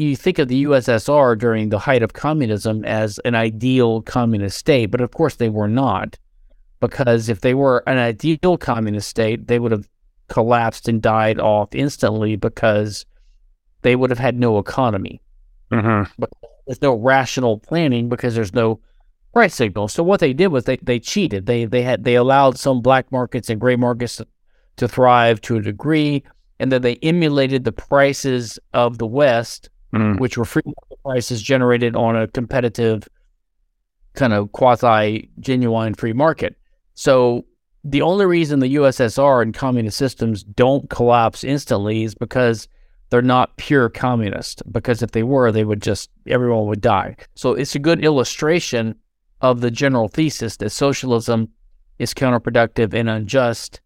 [0.00, 4.86] you think of the USSR during the height of communism as an ideal communist state,
[4.86, 6.18] but of course they were not,
[6.80, 9.88] because if they were an ideal communist state, they would have
[10.28, 13.04] collapsed and died off instantly because
[13.82, 15.20] they would have had no economy.
[15.70, 16.10] Mm-hmm.
[16.18, 16.30] But
[16.66, 18.80] there's no rational planning because there's no
[19.32, 19.88] price signal.
[19.88, 21.46] So what they did was they, they cheated.
[21.46, 24.26] They they had they allowed some black markets and gray markets to,
[24.76, 26.22] to thrive to a degree,
[26.58, 30.20] and then they emulated the prices of the West, Mm.
[30.20, 33.08] which were free market prices generated on a competitive
[34.14, 36.56] kind of quasi genuine free market.
[36.94, 37.44] So
[37.82, 42.68] the only reason the USSR and communist systems don't collapse instantly is because
[43.08, 44.62] they're not pure communist.
[44.70, 47.16] Because if they were, they would just everyone would die.
[47.34, 48.94] So it's a good illustration
[49.40, 51.48] of the general thesis that socialism
[51.98, 53.80] is counterproductive and unjust.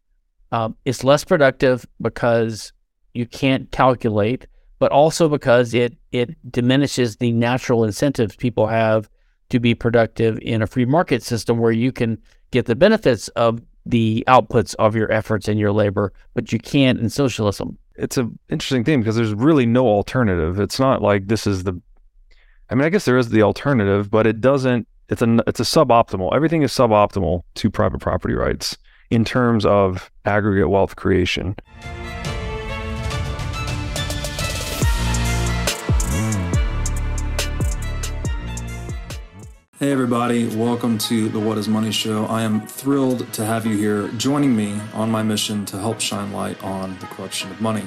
[0.53, 2.73] Um, it's less productive because
[3.13, 4.47] you can't calculate,
[4.85, 9.09] but also because it it diminishes the natural incentives people have
[9.49, 12.19] to be productive in a free market system where you can
[12.51, 17.01] get the benefits of the outputs of your efforts and your labor, but you can't
[17.01, 17.79] in socialism.
[17.95, 20.61] It's an interesting thing because there's really no alternative.
[20.61, 21.81] It's not like this is the.
[22.69, 24.87] I mean, I guess there is the alternative, but it doesn't.
[25.09, 26.37] It's a it's a suboptimal.
[26.37, 28.77] Everything is suboptimal to private property rights
[29.09, 31.57] in terms of aggregate wealth creation.
[39.85, 42.25] Hey, everybody, welcome to the What is Money Show.
[42.25, 46.33] I am thrilled to have you here joining me on my mission to help shine
[46.33, 47.87] light on the corruption of money.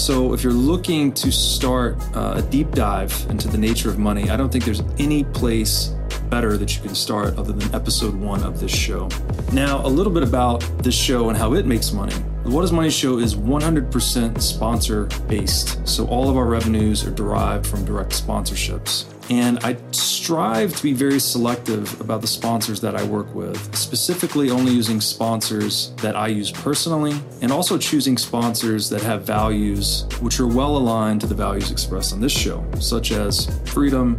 [0.00, 4.30] So, if you're looking to start uh, a deep dive into the nature of money,
[4.30, 5.94] I don't think there's any place
[6.30, 9.10] better that you can start other than episode one of this show.
[9.52, 12.14] Now, a little bit about this show and how it makes money.
[12.42, 15.86] The What is Money show is 100% sponsor based.
[15.86, 19.04] So, all of our revenues are derived from direct sponsorships.
[19.28, 24.50] And I strive to be very selective about the sponsors that I work with, specifically
[24.50, 30.40] only using sponsors that I use personally, and also choosing sponsors that have values which
[30.40, 34.18] are well aligned to the values expressed on this show, such as freedom,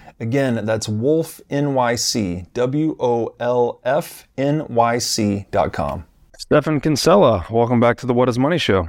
[0.21, 6.05] Again, that's Wolf NYC, W O L F N Y C.com.
[6.37, 8.87] Stephan Kinsella, welcome back to the What is Money Show.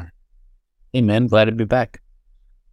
[0.92, 2.03] Hey man, glad to be back.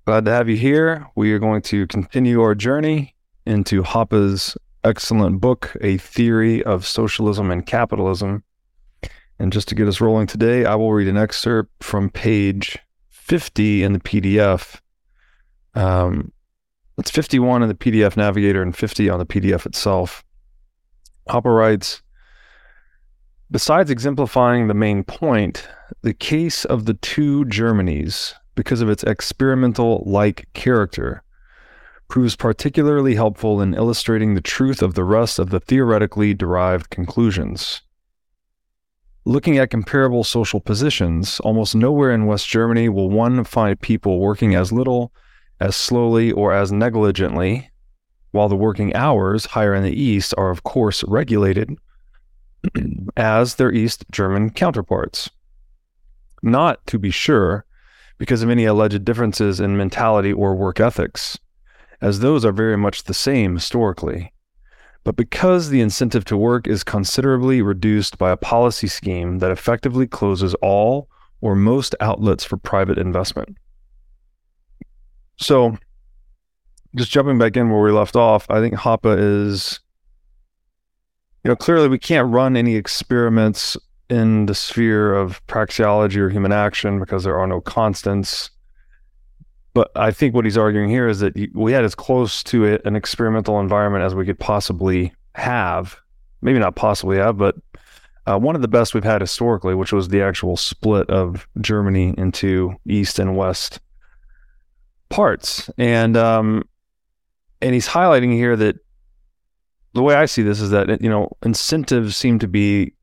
[0.06, 1.08] Glad to have you here.
[1.16, 3.16] We are going to continue our journey
[3.46, 8.44] into Hoppe's excellent book, A Theory of Socialism and Capitalism.
[9.40, 12.78] And just to get us rolling today, I will read an excerpt from page
[13.08, 14.82] 50 in the PDF.
[15.76, 16.34] Um,
[17.00, 20.24] it's 51 in the PDF Navigator and 50 on the PDF itself.
[21.30, 22.02] Hoppe writes
[23.50, 25.68] Besides exemplifying the main point,
[26.02, 31.24] the case of the two Germanys, because of its experimental like character,
[32.10, 37.82] proves particularly helpful in illustrating the truth of the rest of the theoretically derived conclusions.
[39.26, 44.56] Looking at comparable social positions, almost nowhere in West Germany will one find people working
[44.56, 45.14] as little,
[45.60, 47.70] as slowly, or as negligently,
[48.32, 51.76] while the working hours higher in the East are, of course, regulated
[53.18, 55.30] as their East German counterparts.
[56.42, 57.66] Not, to be sure,
[58.18, 61.38] because of any alleged differences in mentality or work ethics,
[62.02, 64.32] as those are very much the same historically,
[65.04, 70.08] But because the incentive to work is considerably reduced by a policy scheme that effectively
[70.08, 71.10] closes all
[71.42, 73.58] or most outlets for private investment.
[75.40, 75.78] So,
[76.96, 79.80] just jumping back in where we left off, I think Hoppe is,
[81.44, 83.78] you know, clearly we can't run any experiments
[84.10, 88.50] in the sphere of praxeology or human action because there are no constants.
[89.74, 92.82] But I think what he's arguing here is that we had as close to it,
[92.86, 95.96] an experimental environment as we could possibly have.
[96.42, 97.56] Maybe not possibly have, but
[98.26, 102.16] uh, one of the best we've had historically, which was the actual split of Germany
[102.18, 103.80] into East and West
[105.10, 105.70] parts.
[105.78, 106.64] And um,
[107.62, 108.78] and he's highlighting here that
[109.94, 112.94] the way I see this is that you know incentives seem to be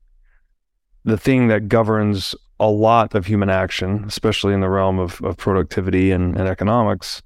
[1.03, 5.37] the thing that governs a lot of human action, especially in the realm of, of
[5.37, 7.21] productivity and, and economics.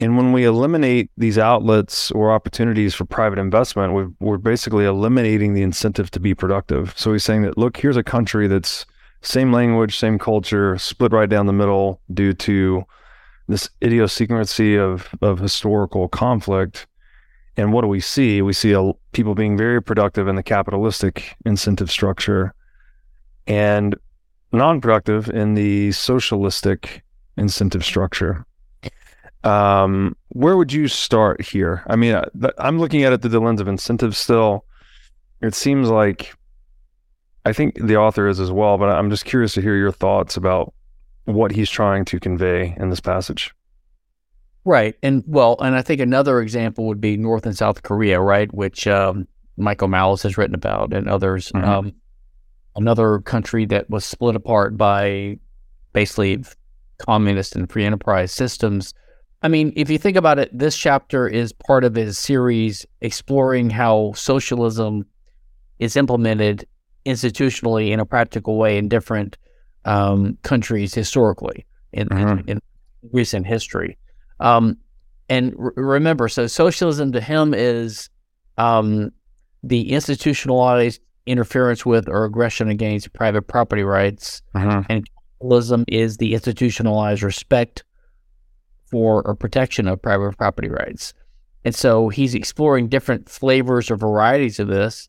[0.00, 5.54] And when we eliminate these outlets or opportunities for private investment, we we're basically eliminating
[5.54, 6.94] the incentive to be productive.
[6.96, 8.86] So he's saying that, look, here's a country that's
[9.22, 12.84] same language, same culture, split right down the middle due to
[13.48, 16.86] this idiosyncrasy of of historical conflict.
[17.56, 18.42] And what do we see?
[18.42, 22.52] We see a, people being very productive in the capitalistic incentive structure,
[23.46, 23.94] and
[24.52, 27.02] non-productive in the socialistic
[27.36, 28.44] incentive structure.
[29.44, 31.82] Um, where would you start here?
[31.86, 32.24] I mean, uh,
[32.58, 34.64] I'm looking at it through the lens of incentives still.
[35.42, 36.34] It seems like
[37.44, 40.36] I think the author is as well, but I'm just curious to hear your thoughts
[40.36, 40.72] about
[41.24, 43.54] what he's trying to convey in this passage.
[44.64, 44.96] Right.
[45.02, 48.52] And well, and I think another example would be North and South Korea, right?
[48.54, 51.52] Which um, Michael Malice has written about and others.
[51.52, 51.68] Mm-hmm.
[51.68, 51.92] Um,
[52.76, 55.38] another country that was split apart by
[55.92, 56.42] basically
[56.98, 58.94] communist and free enterprise systems.
[59.42, 63.68] I mean, if you think about it, this chapter is part of his series exploring
[63.68, 65.04] how socialism
[65.78, 66.66] is implemented
[67.04, 69.36] institutionally in a practical way in different
[69.84, 72.40] um, countries historically in, mm-hmm.
[72.40, 72.60] in, in
[73.12, 73.96] recent history.
[74.40, 74.78] Um,
[75.28, 78.10] and r- remember, so socialism to him is
[78.58, 79.10] um,
[79.62, 84.80] the institutionalized interference with or aggression against private property rights, mm-hmm.
[84.90, 85.06] and
[85.38, 87.84] capitalism is the institutionalized respect
[88.90, 91.14] for or protection of private property rights.
[91.64, 95.08] And so he's exploring different flavors or varieties of this.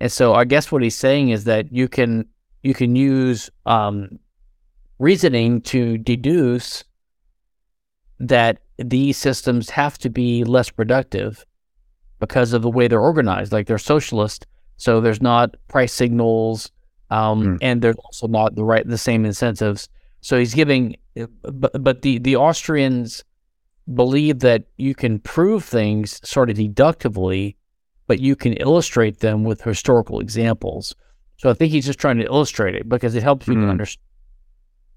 [0.00, 2.26] And so I guess what he's saying is that you can
[2.66, 4.18] you can use um,
[4.98, 6.82] reasoning to deduce
[8.18, 11.46] that these systems have to be less productive
[12.18, 13.52] because of the way they're organized.
[13.52, 14.46] Like they're socialist,
[14.78, 16.72] so there's not price signals,
[17.10, 17.58] um, mm.
[17.62, 19.88] and there's also not the right the same incentives.
[20.22, 20.96] So he's giving,
[21.44, 23.22] but but the the Austrians
[23.94, 27.56] believe that you can prove things sort of deductively,
[28.08, 30.96] but you can illustrate them with historical examples.
[31.36, 33.62] So I think he's just trying to illustrate it because it helps you mm.
[33.62, 34.02] to understand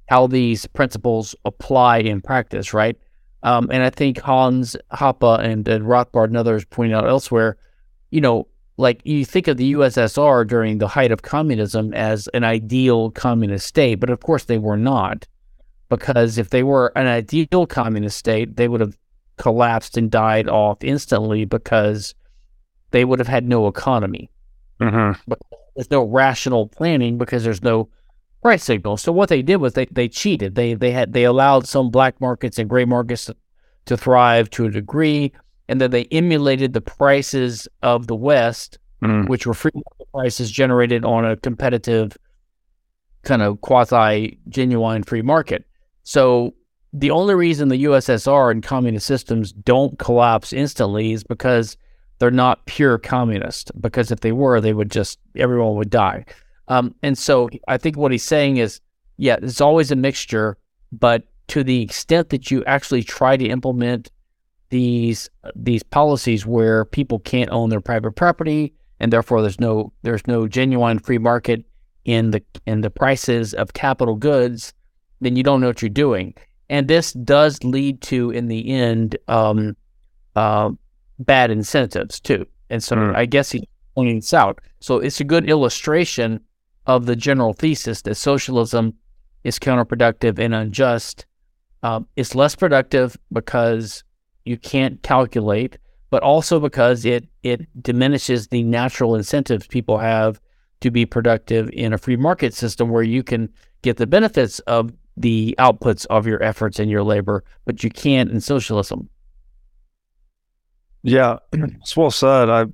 [0.08, 2.98] how these principles apply in practice, right?
[3.44, 7.58] Um, and I think Hans Hoppe and, and Rothbard and others point out elsewhere,
[8.10, 8.48] you know,
[8.78, 13.68] like you think of the USSR during the height of communism as an ideal communist
[13.68, 15.28] state, but of course they were not,
[15.90, 18.98] because if they were an ideal communist state, they would have
[19.38, 22.16] collapsed and died off instantly because
[22.92, 24.30] they would have had no economy.
[24.80, 25.34] Mm-hmm.
[25.75, 27.89] There's no rational planning because there's no
[28.42, 28.98] price signal.
[28.98, 30.56] So what they did was they, they cheated.
[30.56, 33.35] They they had they allowed some black markets and gray markets to,
[33.85, 35.31] to thrive to a degree,
[35.68, 39.28] and then they emulated the prices of the West, mm.
[39.28, 39.71] which were free
[40.11, 42.18] prices generated on a competitive
[43.23, 45.66] kind of quasi genuine free market.
[46.04, 46.54] So
[46.94, 51.78] the only reason the USSR and communist systems don't collapse instantly is because
[52.19, 56.26] they're not pure communist because if they were, they would just everyone would die.
[56.68, 58.80] Um, and so I think what he's saying is,
[59.18, 60.57] yeah, it's always a mixture,
[60.92, 64.11] but to the extent that you actually try to implement
[64.69, 70.28] these these policies where people can't own their private property and therefore there's no there's
[70.28, 71.66] no genuine free market
[72.06, 74.73] in the in the prices of capital goods,
[75.21, 76.33] then you don't know what you're doing.
[76.69, 79.76] And this does lead to, in the end, um,
[80.35, 80.69] uh,
[81.19, 82.45] bad incentives too.
[82.69, 83.16] And so mm.
[83.16, 84.59] I guess he's pointing this out.
[84.80, 86.40] So it's a good illustration
[86.85, 88.94] of the general thesis that socialism
[89.44, 91.26] is counterproductive and unjust.
[91.83, 94.04] Um, it's less productive because
[94.45, 95.78] you can't calculate,
[96.09, 100.42] but also because it it diminishes the natural incentives people have
[100.81, 103.49] to be productive in a free market system where you can
[103.81, 108.31] get the benefits of the outputs of your efforts and your labor, but you can't
[108.31, 109.09] in socialism.
[111.04, 112.50] Yeah, it's well said.
[112.50, 112.66] I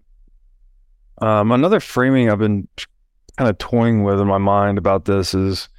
[1.22, 2.68] Um, another framing I've been
[3.38, 5.70] kind of toying with in my mind about this is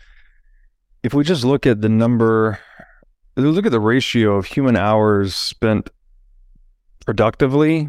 [1.03, 2.59] if we just look at the number,
[3.37, 5.91] look at the ratio of human hours spent
[7.05, 7.89] productively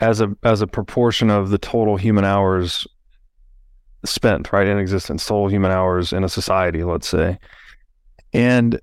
[0.00, 2.86] as a as a proportion of the total human hours
[4.04, 7.36] spent right in existence total human hours in a society let's say
[8.32, 8.80] and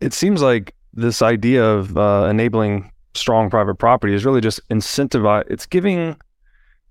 [0.00, 5.44] it seems like this idea of uh, enabling strong private property is really just incentivize
[5.48, 6.16] it's giving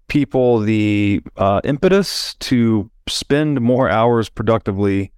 [0.08, 5.12] people the uh, impetus to spend more hours productively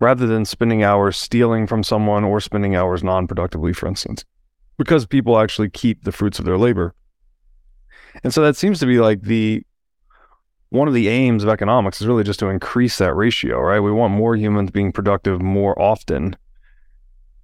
[0.00, 4.24] rather than spending hours stealing from someone or spending hours non-productively for instance
[4.76, 6.94] because people actually keep the fruits of their labor
[8.24, 9.62] and so that seems to be like the
[10.70, 13.80] one of the aims of economics is really just to increase that ratio, right?
[13.80, 16.36] We want more humans being productive more often.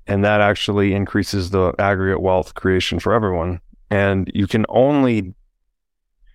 [0.07, 3.61] And that actually increases the aggregate wealth creation for everyone.
[3.91, 5.35] And you can only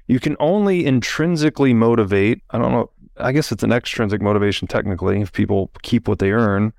[0.07, 5.21] you can only intrinsically motivate, I don't know, I guess it's an extrinsic motivation technically
[5.21, 6.73] if people keep what they earn.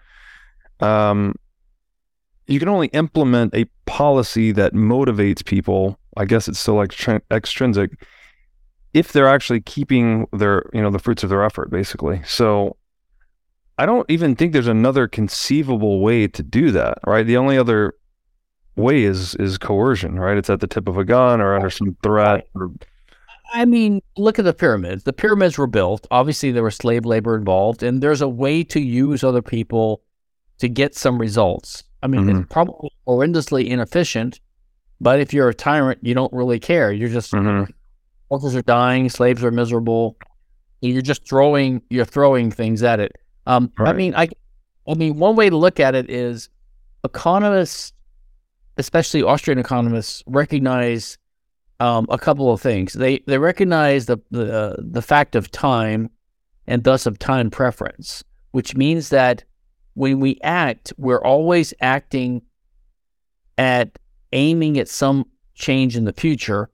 [0.81, 1.37] Um,
[2.49, 5.97] you can only implement a policy that motivates people.
[6.17, 7.93] I guess it's still like tr- extrinsic
[8.93, 12.21] if they're actually keeping their, you know, the fruits of their effort, basically.
[12.27, 12.77] So
[13.81, 17.27] I don't even think there's another conceivable way to do that, right?
[17.27, 17.95] The only other
[18.77, 20.37] way is is coercion, right?
[20.37, 22.47] It's at the tip of a gun or under some threat.
[22.55, 22.71] Or...
[23.53, 25.05] I mean, look at the pyramids.
[25.05, 26.07] The pyramids were built.
[26.11, 30.03] Obviously, there was slave labor involved, and there's a way to use other people
[30.59, 31.83] to get some results.
[32.03, 32.41] I mean, mm-hmm.
[32.41, 34.41] it's probably horrendously inefficient,
[35.01, 36.93] but if you're a tyrant, you don't really care.
[36.93, 37.65] You're just mm-hmm
[38.31, 40.17] workers are dying, slaves are miserable.
[40.81, 43.13] You're just throwing you're throwing things at it.
[43.47, 43.91] Um, right.
[43.91, 44.29] I mean, I,
[44.89, 46.49] I mean, one way to look at it is
[47.05, 47.93] economists,
[48.77, 51.19] especially Austrian economists, recognize
[51.81, 52.93] um, a couple of things.
[52.93, 56.11] They they recognize the the uh, the fact of time,
[56.67, 59.45] and thus of time preference, which means that
[59.95, 62.43] when we act, we're always acting
[63.59, 63.99] at
[64.33, 66.71] aiming at some change in the future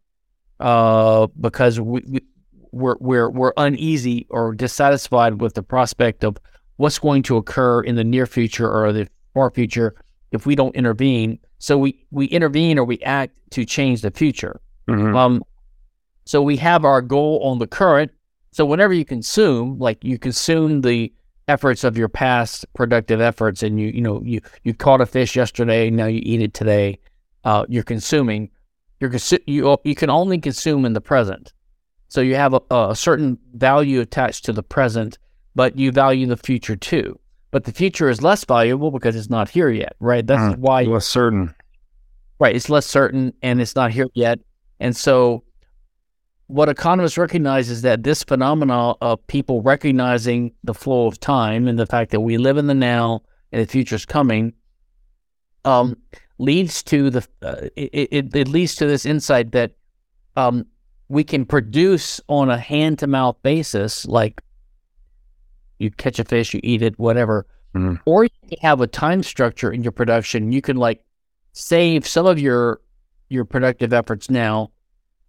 [0.60, 2.20] uh, because we, we,
[2.72, 6.36] we're, we're, we're uneasy or dissatisfied with the prospect of
[6.76, 9.94] what's going to occur in the near future or the far future
[10.32, 11.38] if we don't intervene.
[11.58, 14.60] So we, we intervene or we act to change the future.
[14.88, 15.16] Mm-hmm.
[15.16, 15.42] Um,
[16.24, 18.12] so we have our goal on the current.
[18.50, 21.12] So whenever you consume, like you consume the
[21.48, 25.36] efforts of your past productive efforts, and you you know you you caught a fish
[25.36, 26.98] yesterday, now you eat it today.
[27.44, 28.50] Uh, you're consuming.
[28.98, 29.12] You're
[29.46, 31.52] you you can only consume in the present.
[32.08, 35.18] So you have a, a certain value attached to the present,
[35.56, 37.18] but you value the future too.
[37.50, 40.24] But the future is less valuable because it's not here yet, right?
[40.24, 41.54] That's uh, why less certain.
[42.38, 44.38] Right, it's less certain and it's not here yet.
[44.78, 45.42] And so
[46.48, 51.78] what economists recognize is that this phenomenon of people recognizing the flow of time and
[51.78, 54.52] the fact that we live in the now and the future is coming
[55.64, 55.96] um,
[56.38, 59.72] leads to the uh, it, it, it, leads to this insight that
[60.36, 60.66] um,
[61.08, 64.42] we can produce on a hand to mouth basis, like
[65.78, 67.96] you catch a fish, you eat it, whatever, mm-hmm.
[68.06, 70.52] or you have a time structure in your production.
[70.52, 71.04] You can like
[71.52, 72.80] save some of your
[73.28, 74.70] your productive efforts now,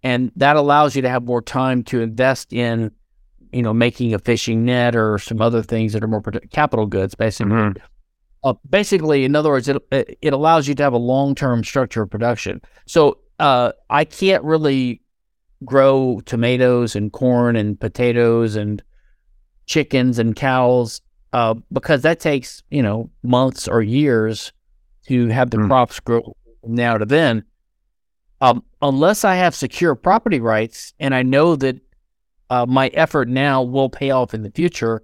[0.04, 2.92] and that allows you to have more time to invest in,
[3.52, 7.16] you know, making a fishing net or some other things that are more capital goods,
[7.16, 7.54] basically.
[7.54, 7.84] Mm-hmm.
[8.44, 12.04] Uh, basically, in other words, it it allows you to have a long term structure
[12.04, 12.62] of production.
[12.86, 15.02] So uh, I can't really
[15.66, 18.84] grow tomatoes and corn and potatoes and
[19.68, 21.02] chickens and cows
[21.34, 24.52] uh, because that takes you know months or years
[25.06, 25.68] to have the mm.
[25.68, 27.44] crops grow now to then.
[28.42, 31.80] Um, unless I have secure property rights and I know that
[32.50, 35.04] uh, my effort now will pay off in the future,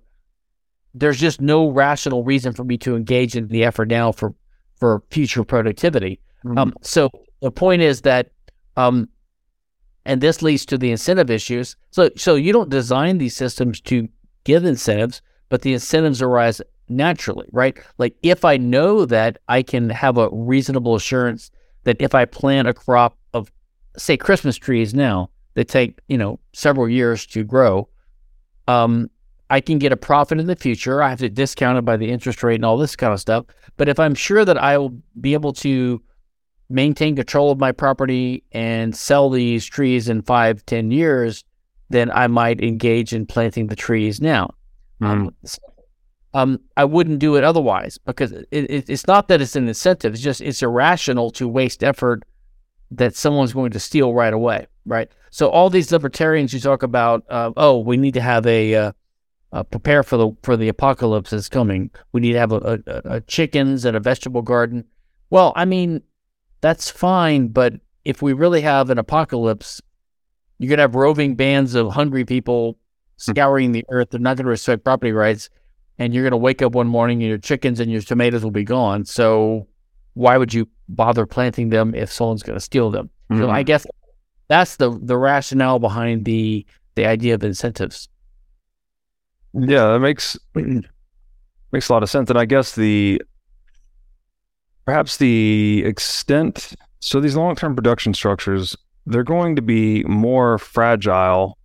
[0.93, 4.33] there's just no rational reason for me to engage in the effort now for
[4.75, 6.19] for future productivity.
[6.45, 6.57] Mm-hmm.
[6.57, 7.09] Um, so
[7.41, 8.31] the point is that,
[8.75, 9.07] um,
[10.05, 11.75] and this leads to the incentive issues.
[11.91, 14.07] So so you don't design these systems to
[14.43, 17.77] give incentives, but the incentives arise naturally, right?
[17.97, 21.51] Like if I know that I can have a reasonable assurance
[21.83, 23.51] that if I plant a crop of,
[23.97, 27.87] say, Christmas trees now that take you know several years to grow,
[28.67, 29.09] um,
[29.49, 31.03] I can get a profit in the future.
[31.03, 33.45] I have to discount it by the interest rate and all this kind of stuff.
[33.77, 36.01] But if I'm sure that I will be able to
[36.69, 41.43] maintain control of my property and sell these trees in five, ten years,
[41.93, 44.55] then I might engage in planting the trees now.
[44.99, 45.07] Mm.
[45.07, 45.35] Um,
[46.33, 50.13] um, I wouldn't do it otherwise because it, it, it's not that it's an incentive.
[50.13, 52.23] It's just it's irrational to waste effort
[52.89, 55.11] that someone's going to steal right away, right?
[55.29, 58.91] So all these libertarians you talk about, uh, oh, we need to have a uh,
[59.51, 61.91] uh, prepare for the for the apocalypse that's coming.
[62.11, 64.85] We need to have a, a, a chickens and a vegetable garden.
[65.29, 66.01] Well, I mean,
[66.61, 67.73] that's fine, but
[68.03, 69.81] if we really have an apocalypse,
[70.63, 72.77] you're gonna have roving bands of hungry people
[73.17, 74.09] scouring the earth.
[74.11, 75.49] They're not gonna respect property rights,
[75.97, 78.63] and you're gonna wake up one morning and your chickens and your tomatoes will be
[78.63, 79.05] gone.
[79.05, 79.67] So
[80.13, 83.09] why would you bother planting them if someone's gonna steal them?
[83.31, 83.41] Mm-hmm.
[83.41, 83.65] So I mm-hmm.
[83.65, 83.85] guess
[84.47, 86.65] that's the the rationale behind the
[86.95, 88.07] the idea of incentives.
[89.53, 90.37] Yeah, that makes
[91.71, 93.21] makes a lot of sense, and I guess the
[94.85, 96.73] perhaps the extent.
[96.99, 101.57] So these long term production structures they're going to be more fragile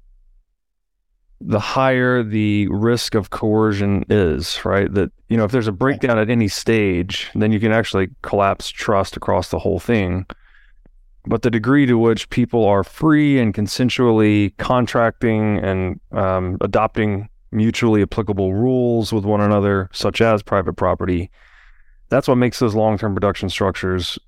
[1.40, 4.92] the higher the risk of coercion is, right?
[4.92, 8.68] That, you know, if there's a breakdown at any stage, then you can actually collapse
[8.68, 10.26] trust across the whole thing.
[11.26, 18.02] But the degree to which people are free and consensually contracting and um, adopting mutually
[18.02, 21.30] applicable rules with one another, such as private property,
[22.08, 24.18] that's what makes those long term production structures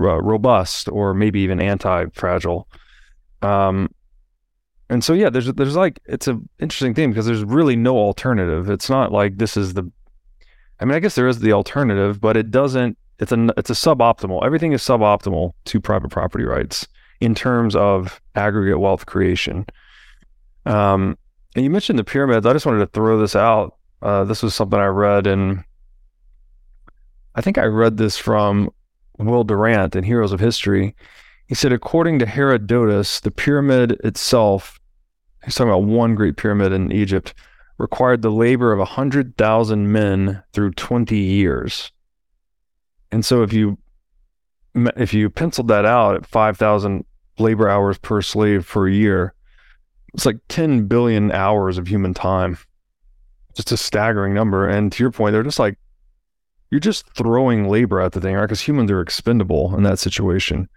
[0.00, 2.68] uh, robust or maybe even anti fragile.
[3.42, 3.88] Um,
[4.88, 8.68] and so yeah, there's there's like it's an interesting thing because there's really no alternative.
[8.68, 9.90] It's not like this is the
[10.80, 13.74] I mean, I guess there is the alternative, but it doesn't it's a it's a
[13.74, 14.44] suboptimal.
[14.44, 16.88] Everything is suboptimal to private property rights
[17.20, 19.66] in terms of aggregate wealth creation.
[20.66, 21.18] Um,
[21.54, 22.46] and you mentioned the pyramids.
[22.46, 23.76] I just wanted to throw this out.
[24.02, 25.62] Uh, this was something I read, and
[27.34, 28.70] I think I read this from
[29.26, 30.94] Will Durant in Heroes of History.
[31.46, 34.80] He said, according to Herodotus, the pyramid itself
[35.44, 37.34] he's talking about one great pyramid in Egypt,
[37.78, 41.92] required the labor of 100,000 men through 20 years.
[43.10, 43.78] And so if you
[44.74, 47.04] if you penciled that out at 5,000
[47.40, 49.34] labor hours per slave per year,
[50.14, 52.56] it's like 10 billion hours of human time.
[53.54, 54.68] Just a staggering number.
[54.68, 55.76] And to your point, they're just like,
[56.70, 58.42] you're just throwing labor at the thing, right?
[58.42, 60.68] Because humans are expendable in that situation.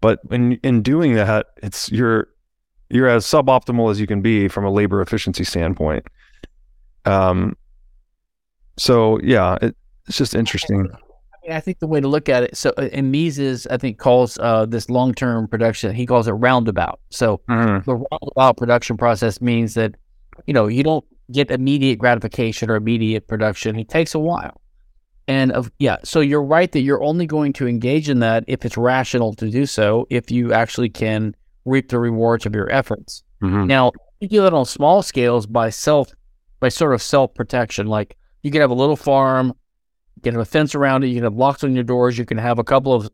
[0.00, 2.28] But in in doing that, it's you're
[2.88, 6.06] you're as suboptimal as you can be from a labor efficiency standpoint.
[7.04, 7.56] Um,
[8.76, 9.76] so yeah, it,
[10.08, 10.88] it's just interesting.
[10.90, 12.56] I, mean, I think the way to look at it.
[12.56, 15.94] So, uh, and Mises, I think, calls uh, this long-term production.
[15.94, 17.00] He calls it roundabout.
[17.10, 17.88] So, mm-hmm.
[17.88, 19.94] the roundabout production process means that
[20.46, 23.78] you know you don't get immediate gratification or immediate production.
[23.78, 24.61] It takes a while.
[25.28, 28.64] And of yeah, so you're right that you're only going to engage in that if
[28.64, 30.06] it's rational to do so.
[30.10, 33.22] If you actually can reap the rewards of your efforts.
[33.42, 33.66] Mm-hmm.
[33.66, 36.12] Now, you do that on small scales by self,
[36.60, 37.86] by sort of self protection.
[37.86, 39.52] Like you can have a little farm,
[40.16, 42.24] you can have a fence around it, you can have locks on your doors, you
[42.24, 43.10] can have a couple of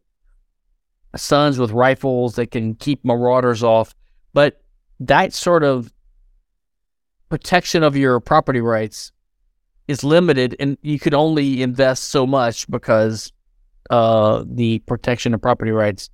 [1.16, 3.94] sons with rifles that can keep marauders off.
[4.32, 4.62] But
[5.00, 5.92] that sort of
[7.28, 9.12] protection of your property rights
[9.88, 13.32] is limited, and you could only invest so much because
[13.90, 16.10] uh, the protection of property rights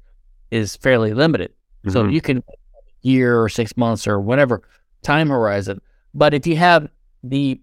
[0.50, 1.50] is fairly limited.
[1.50, 1.90] Mm-hmm.
[1.90, 2.42] So you can
[3.02, 4.62] year or six months or whatever
[5.02, 5.80] time horizon.
[6.14, 6.88] But if you have
[7.22, 7.60] the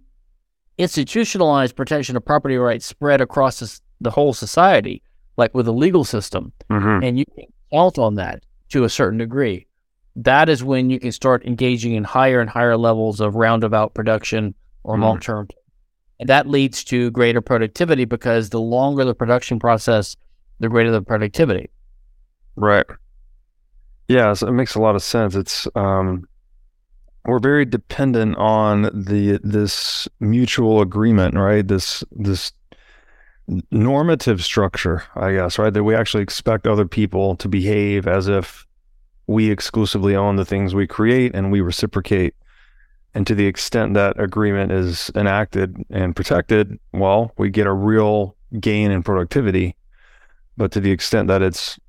[0.78, 5.02] institutionalized protection of property rights spread across this, the whole society,
[5.38, 7.04] like with a legal system, mm-hmm.
[7.04, 9.66] and you can count on that to a certain degree,
[10.16, 14.54] that is when you can start engaging in higher and higher levels of roundabout production
[14.84, 15.04] or mm-hmm.
[15.04, 15.48] long term.
[16.22, 20.16] And that leads to greater productivity because the longer the production process,
[20.60, 21.72] the greater the productivity.
[22.56, 22.86] Right.
[24.08, 25.34] Yeah, so it makes a lot of sense.
[25.34, 26.28] It's um,
[27.26, 31.68] we're very dependent on the this mutual agreement, right?
[31.68, 32.54] This this
[33.72, 35.74] normative structure, I guess, right?
[35.74, 38.68] That we actually expect other people to behave as if
[39.26, 42.36] we exclusively own the things we create and we reciprocate.
[43.14, 48.36] And to the extent that agreement is enacted and protected, well, we get a real
[48.60, 49.76] gain in productivity.
[50.58, 51.80] But to the extent that it's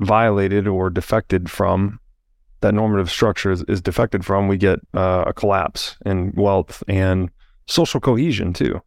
[0.00, 1.98] violated or defected from,
[2.60, 7.30] that normative structure is, is defected from, we get uh, a collapse in wealth and
[7.66, 8.82] social cohesion too.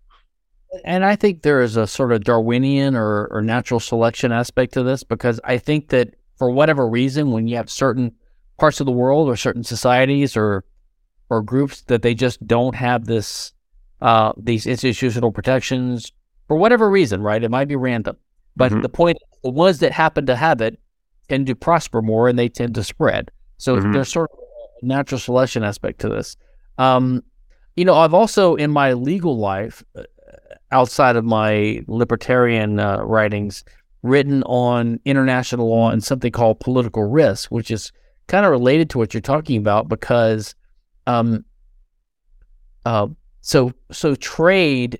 [0.85, 4.83] And I think there is a sort of Darwinian or, or natural selection aspect to
[4.83, 8.13] this because I think that for whatever reason, when you have certain
[8.59, 10.63] parts of the world or certain societies or
[11.29, 13.53] or groups that they just don't have this
[14.01, 16.11] uh, these institutional protections
[16.47, 17.41] for whatever reason, right?
[17.41, 18.17] It might be random,
[18.55, 18.81] but mm-hmm.
[18.81, 20.79] the point, the ones that happen to have it
[21.29, 23.31] tend to prosper more and they tend to spread.
[23.57, 23.93] So mm-hmm.
[23.93, 24.39] there's sort of
[24.81, 26.35] a natural selection aspect to this.
[26.77, 27.23] Um,
[27.75, 30.03] you know, I've also in my legal life, uh,
[30.71, 33.63] outside of my libertarian uh, writings,
[34.01, 37.91] written on international law and something called political risk, which is
[38.27, 40.55] kind of related to what you're talking about because,
[41.07, 41.45] um,
[42.85, 43.07] uh,
[43.41, 44.99] so so trade,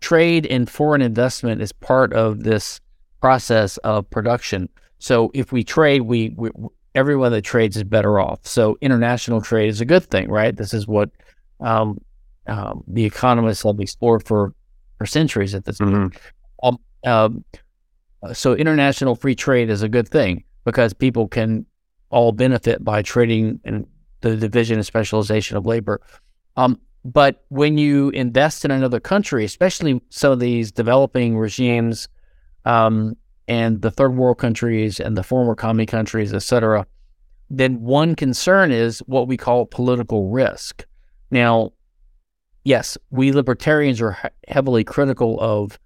[0.00, 2.80] trade and foreign investment is part of this
[3.20, 4.68] process of production.
[4.98, 6.50] So if we trade, we, we
[6.94, 8.40] everyone that trades is better off.
[8.46, 10.56] So international trade is a good thing, right?
[10.56, 11.10] This is what
[11.60, 12.00] um,
[12.46, 14.54] um, the economists have explored for
[14.98, 16.08] for centuries at this mm-hmm.
[16.08, 16.16] point.
[16.62, 17.44] Um, um,
[18.32, 21.64] so international free trade is a good thing because people can
[22.10, 23.86] all benefit by trading in
[24.20, 26.00] the division and specialization of labor.
[26.56, 32.08] Um, but when you invest in another country, especially some of these developing regimes
[32.64, 36.86] um, and the third world countries and the former commie countries, et cetera,
[37.50, 40.84] then one concern is what we call political risk.
[41.30, 41.72] Now,
[42.64, 45.78] yes, we libertarians are heavily critical of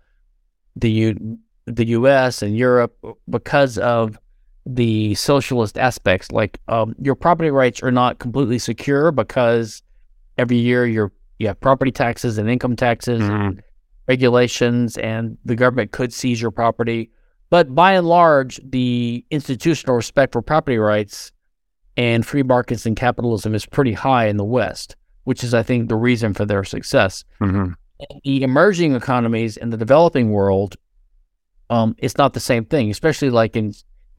[0.74, 2.42] the U- the U.S.
[2.42, 2.96] and Europe
[3.30, 4.18] because of
[4.66, 6.30] the socialist aspects.
[6.30, 9.82] Like um, your property rights are not completely secure because
[10.38, 13.32] every year you're you have property taxes and income taxes mm-hmm.
[13.32, 13.62] and
[14.06, 17.10] regulations, and the government could seize your property.
[17.50, 21.32] But by and large, the institutional respect for property rights
[21.96, 25.88] and free markets and capitalism is pretty high in the West, which is, I think,
[25.88, 27.24] the reason for their success.
[27.40, 27.72] Mm-hmm.
[28.24, 30.76] The emerging economies in the developing world,
[31.70, 33.72] um, it's not the same thing, especially like in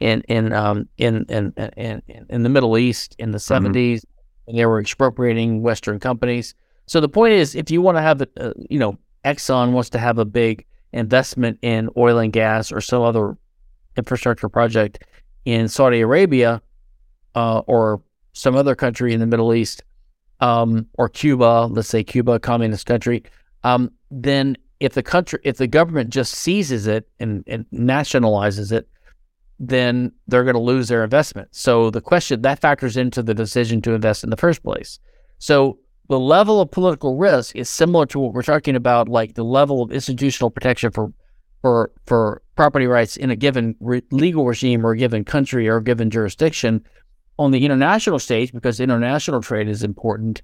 [0.04, 4.48] in in um, in, in in in the Middle East in the 70s, mm-hmm.
[4.48, 6.54] and they were expropriating Western companies.
[6.86, 9.88] So the point is, if you want to have, a, uh, you know, Exxon wants
[9.90, 13.38] to have a big investment in oil and gas or some other
[13.96, 15.02] infrastructure project
[15.46, 16.60] in Saudi Arabia
[17.34, 18.02] uh, or
[18.34, 19.82] some other country in the Middle East
[20.40, 23.24] um, or Cuba, let's say Cuba, communist country,
[23.62, 28.86] um, then if the country, if the government just seizes it and, and nationalizes it,
[29.58, 31.48] then they're going to lose their investment.
[31.52, 34.98] So the question that factors into the decision to invest in the first place.
[35.38, 39.44] So the level of political risk is similar to what we're talking about, like the
[39.44, 41.12] level of institutional protection for
[41.62, 45.76] for for property rights in a given re- legal regime or a given country or
[45.76, 46.84] a given jurisdiction.
[47.38, 50.42] On the international stage, because international trade is important,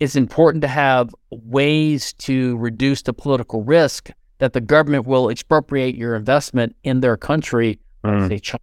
[0.00, 5.96] it's important to have ways to reduce the political risk that the government will expropriate
[5.96, 8.28] your investment in their country, mm.
[8.28, 8.60] say China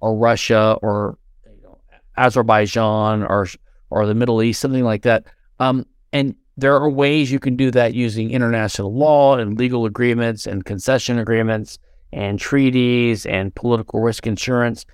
[0.00, 1.78] or Russia or you know,
[2.16, 3.46] Azerbaijan or
[3.90, 5.24] or the Middle East, something like that
[5.60, 10.46] um, and there are ways you can do that using international law and legal agreements
[10.46, 11.78] and concession agreements
[12.12, 14.86] and treaties and political risk insurance,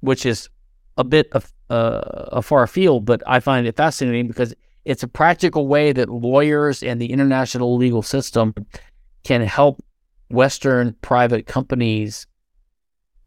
[0.00, 0.48] which is
[0.96, 2.00] a bit of uh,
[2.32, 4.54] a far field, but I find it fascinating because
[4.84, 8.54] it's a practical way that lawyers and the international legal system
[9.22, 9.84] can help
[10.30, 12.26] Western private companies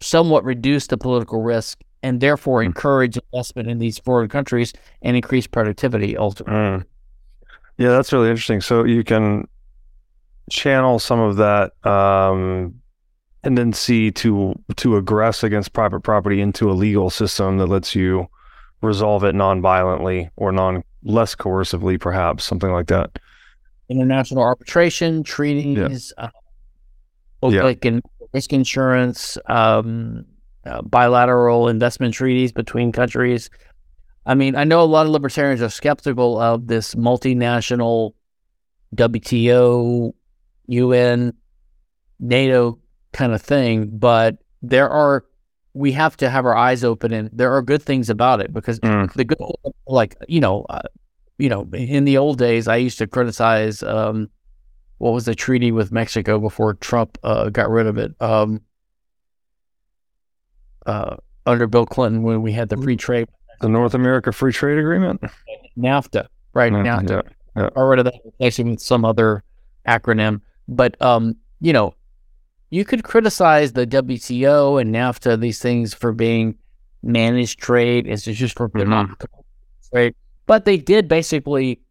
[0.01, 2.67] somewhat reduce the political risk and therefore hmm.
[2.67, 6.55] encourage investment in these foreign countries and increase productivity ultimately.
[6.55, 6.85] Mm.
[7.77, 8.61] Yeah, that's really interesting.
[8.61, 9.47] So you can
[10.49, 12.75] channel some of that um,
[13.43, 18.27] tendency to to aggress against private property into a legal system that lets you
[18.81, 23.17] resolve it non-violently or non less coercively, perhaps something like that.
[23.89, 26.29] International arbitration treaties, yeah.
[27.43, 27.63] uh, yeah.
[27.63, 28.01] like in
[28.33, 30.25] risk insurance, um,
[30.65, 33.49] uh, bilateral investment treaties between countries.
[34.25, 38.13] I mean, I know a lot of libertarians are skeptical of this multinational
[38.95, 40.13] WTO,
[40.67, 41.33] UN,
[42.19, 42.79] NATO
[43.13, 45.25] kind of thing, but there are
[45.73, 48.79] we have to have our eyes open and there are good things about it because
[48.81, 49.11] mm.
[49.13, 49.37] the good
[49.87, 50.81] like you know uh,
[51.37, 54.29] you know in the old days I used to criticize um,
[55.01, 58.61] what was the treaty with Mexico before Trump uh, got rid of it um,
[60.85, 61.15] uh,
[61.47, 63.27] under Bill Clinton when we had the free trade.
[63.61, 65.23] The North America Free Trade Agreement?
[65.75, 66.71] NAFTA, right?
[66.71, 67.23] Mm, NAFTA.
[67.55, 67.69] Yeah, yeah.
[67.75, 69.43] Or rid of that, replacing with some other
[69.87, 70.41] acronym.
[70.67, 71.95] But, um, you know,
[72.69, 76.59] you could criticize the WTO and NAFTA, these things for being
[77.01, 79.13] managed trade, It's just for mm-hmm.
[79.91, 80.13] trade.
[80.45, 81.81] But they did basically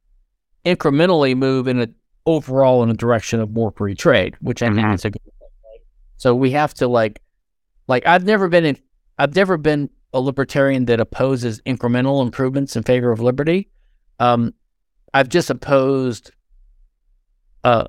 [0.65, 1.89] incrementally move in a
[2.27, 4.95] overall in a direction of more free trade, which I think mm-hmm.
[4.95, 5.33] is a good thing.
[5.41, 5.81] Right?
[6.17, 7.21] So we have to like
[7.91, 8.79] like I've never been in,
[9.19, 13.69] I've never been a libertarian that opposes incremental improvements in favor of liberty.
[14.19, 14.55] Um,
[15.13, 16.31] I've just opposed,
[17.65, 17.87] uh,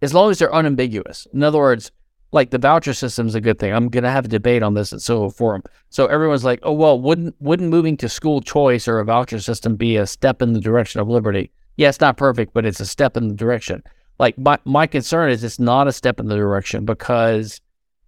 [0.00, 1.26] as long as they're unambiguous.
[1.32, 1.90] In other words,
[2.32, 3.72] like the voucher system is a good thing.
[3.72, 5.62] I'm gonna have a debate on this at Soho Forum.
[5.90, 9.76] So everyone's like, oh well, wouldn't wouldn't moving to school choice or a voucher system
[9.76, 11.50] be a step in the direction of liberty?
[11.78, 13.82] Yeah, it's not perfect, but it's a step in the direction.
[14.18, 17.60] Like my my concern is it's not a step in the direction because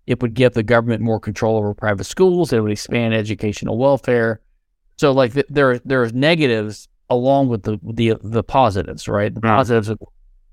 [0.06, 2.52] It would give the government more control over private schools.
[2.52, 4.40] It would expand educational welfare.
[4.98, 9.34] So, like, th- there there's negatives along with the the the positives, right?
[9.34, 10.00] The positives of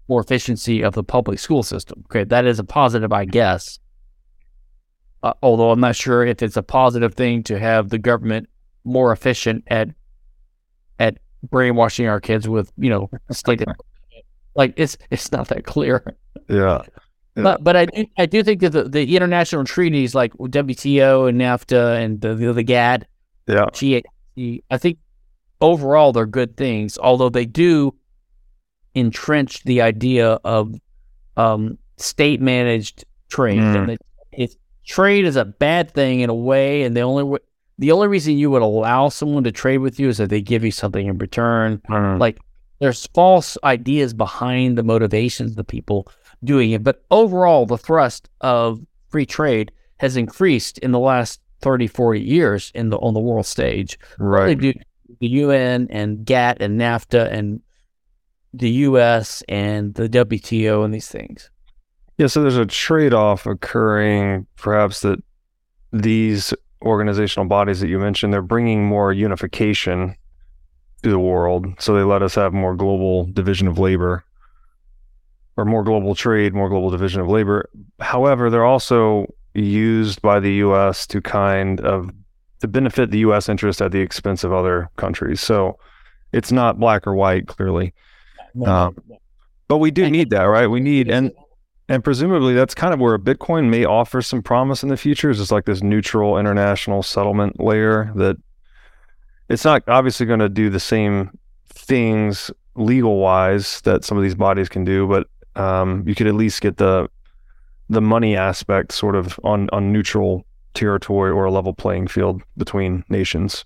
[0.09, 2.03] more efficiency of the public school system.
[2.07, 3.79] Okay, that is a positive, I guess.
[5.23, 8.49] Uh, although I'm not sure if it's a positive thing to have the government
[8.83, 9.89] more efficient at
[11.43, 13.63] brainwashing our kids with you know state
[14.55, 16.03] like it's it's not that clear.
[16.49, 16.81] Yeah.
[17.35, 17.43] Yeah.
[17.43, 21.39] But but I do, I do think that the, the international treaties like WTO and
[21.39, 23.05] NAFTA and the the, the GATT
[23.47, 23.65] Yeah.
[23.71, 24.97] GATT, I think
[25.61, 27.93] overall they're good things, although they do
[28.95, 30.73] entrench the idea of
[31.37, 33.59] um, state managed trade.
[33.59, 33.97] Mm.
[34.33, 34.49] And
[34.85, 37.43] trade is a bad thing in a way, and the only w-
[37.79, 40.63] the only reason you would allow someone to trade with you is that they give
[40.63, 41.81] you something in return.
[41.89, 42.19] Mm.
[42.19, 42.39] Like
[42.79, 46.07] there's false ideas behind the motivations of the people
[46.43, 51.87] doing it, but overall the thrust of free trade has increased in the last 30,
[51.87, 53.97] 40 years in the on the world stage.
[54.19, 54.59] Right.
[54.59, 54.75] the
[55.19, 57.61] UN and GATT and NAFTA and
[58.53, 61.49] the US and the WTO and these things.
[62.17, 62.27] Yeah.
[62.27, 65.23] So there's a trade off occurring, perhaps that
[65.91, 70.15] these organizational bodies that you mentioned, they're bringing more unification
[71.03, 71.65] to the world.
[71.79, 74.23] So they let us have more global division of labor
[75.55, 77.69] or more global trade, more global division of labor.
[77.99, 82.11] However, they're also used by the US to kind of
[82.59, 85.41] to benefit the US interest at the expense of other countries.
[85.41, 85.77] So
[86.31, 87.93] it's not black or white, clearly.
[88.65, 88.97] Um,
[89.67, 90.67] But we do need that, right?
[90.67, 91.31] We need and
[91.89, 95.37] and presumably that's kind of where Bitcoin may offer some promise in the future is
[95.37, 98.37] just like this neutral international settlement layer that
[99.49, 101.37] it's not obviously going to do the same
[101.69, 105.27] things legal wise that some of these bodies can do, but
[105.59, 107.09] um, you could at least get the
[107.89, 113.03] the money aspect sort of on on neutral territory or a level playing field between
[113.09, 113.63] nations.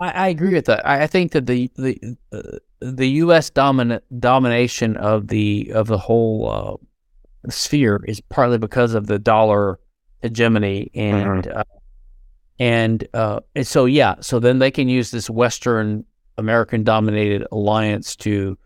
[0.00, 0.86] I, I agree with that.
[0.86, 3.50] I, I think that the the uh, the U.S.
[3.50, 6.86] dominant domination of the of the whole uh,
[7.48, 9.78] sphere is partly because of the dollar
[10.22, 11.64] hegemony and uh,
[12.58, 14.16] and uh, and so yeah.
[14.20, 16.04] So then they can use this Western
[16.36, 18.58] American dominated alliance to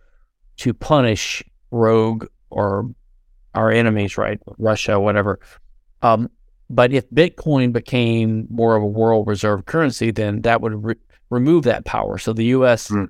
[0.58, 2.90] to punish rogue or
[3.54, 4.40] our enemies, right?
[4.58, 5.40] Russia, whatever.
[6.02, 6.30] Um,
[6.70, 10.94] but if Bitcoin became more of a world reserve currency, then that would re-
[11.30, 12.18] remove that power.
[12.18, 12.88] So the U.S.
[12.88, 13.08] Mm.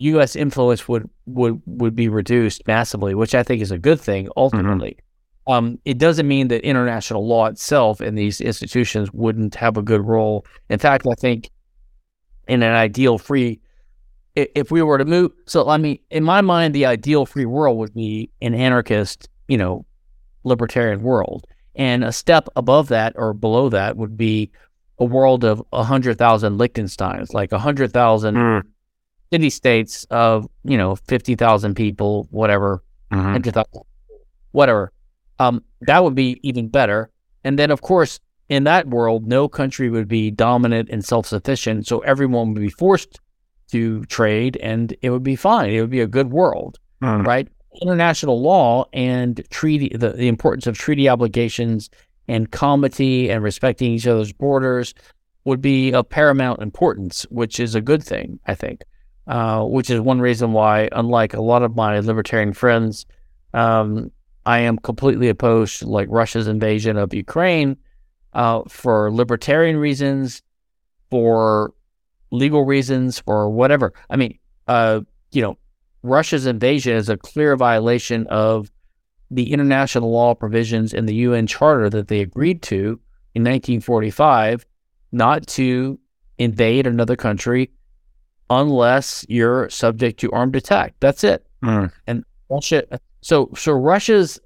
[0.00, 0.34] U.S.
[0.34, 4.98] influence would would would be reduced massively, which I think is a good thing ultimately.
[5.46, 10.02] Um, it doesn't mean that international law itself and these institutions wouldn't have a good
[10.02, 10.46] role.
[10.68, 11.50] In fact, I think
[12.48, 13.60] in an ideal free,
[14.34, 17.76] if we were to move, so I mean, in my mind, the ideal free world
[17.78, 19.84] would be an anarchist, you know,
[20.44, 24.50] libertarian world, and a step above that or below that would be
[24.98, 28.36] a world of a hundred thousand Liechtensteins, like a hundred thousand
[29.32, 33.32] city states of you know fifty thousand people, whatever, Mhm.
[33.32, 33.82] hundred thousand,
[34.52, 34.92] whatever.
[35.38, 37.10] Um, that would be even better.
[37.44, 41.86] And then, of course, in that world, no country would be dominant and self sufficient,
[41.86, 43.20] so everyone would be forced
[43.70, 45.70] to trade, and it would be fine.
[45.70, 47.24] It would be a good world, Mm.
[47.26, 47.48] right?
[47.80, 51.88] International law and treaty, the, the importance of treaty obligations
[52.26, 54.92] and comity and respecting each other's borders
[55.44, 58.82] would be of paramount importance, which is a good thing, I think.
[59.30, 63.06] Uh, which is one reason why, unlike a lot of my libertarian friends,
[63.54, 64.10] um,
[64.44, 67.76] I am completely opposed to like Russia's invasion of Ukraine
[68.32, 70.42] uh, for libertarian reasons,
[71.10, 71.72] for
[72.32, 73.92] legal reasons, for whatever.
[74.10, 75.56] I mean, uh, you know,
[76.02, 78.68] Russia's invasion is a clear violation of
[79.30, 82.98] the international law provisions in the UN Charter that they agreed to
[83.36, 84.66] in 1945,
[85.12, 86.00] not to
[86.36, 87.70] invade another country
[88.50, 90.94] unless you're subject to armed attack.
[91.00, 91.46] That's it.
[91.62, 91.90] Mm.
[92.50, 93.00] Russia.
[93.22, 94.38] So so Russia's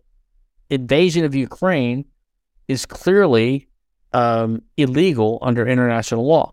[0.71, 2.05] invasion of Ukraine
[2.69, 3.69] is clearly
[4.13, 6.53] um, illegal under international law.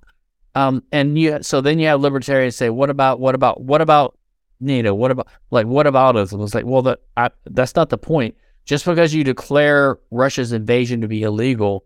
[0.55, 4.17] Um, and you so then you have libertarians say, what about what about what about
[4.59, 4.93] NATO?
[4.93, 6.31] What about like what about us?
[6.31, 8.35] And it's like, well, that I, that's not the point.
[8.65, 11.85] Just because you declare Russia's invasion to be illegal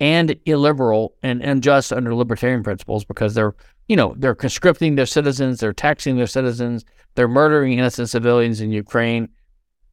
[0.00, 3.54] and illiberal and unjust under libertarian principles, because they're
[3.88, 8.70] you know they're conscripting their citizens, they're taxing their citizens, they're murdering innocent civilians in
[8.70, 9.28] Ukraine.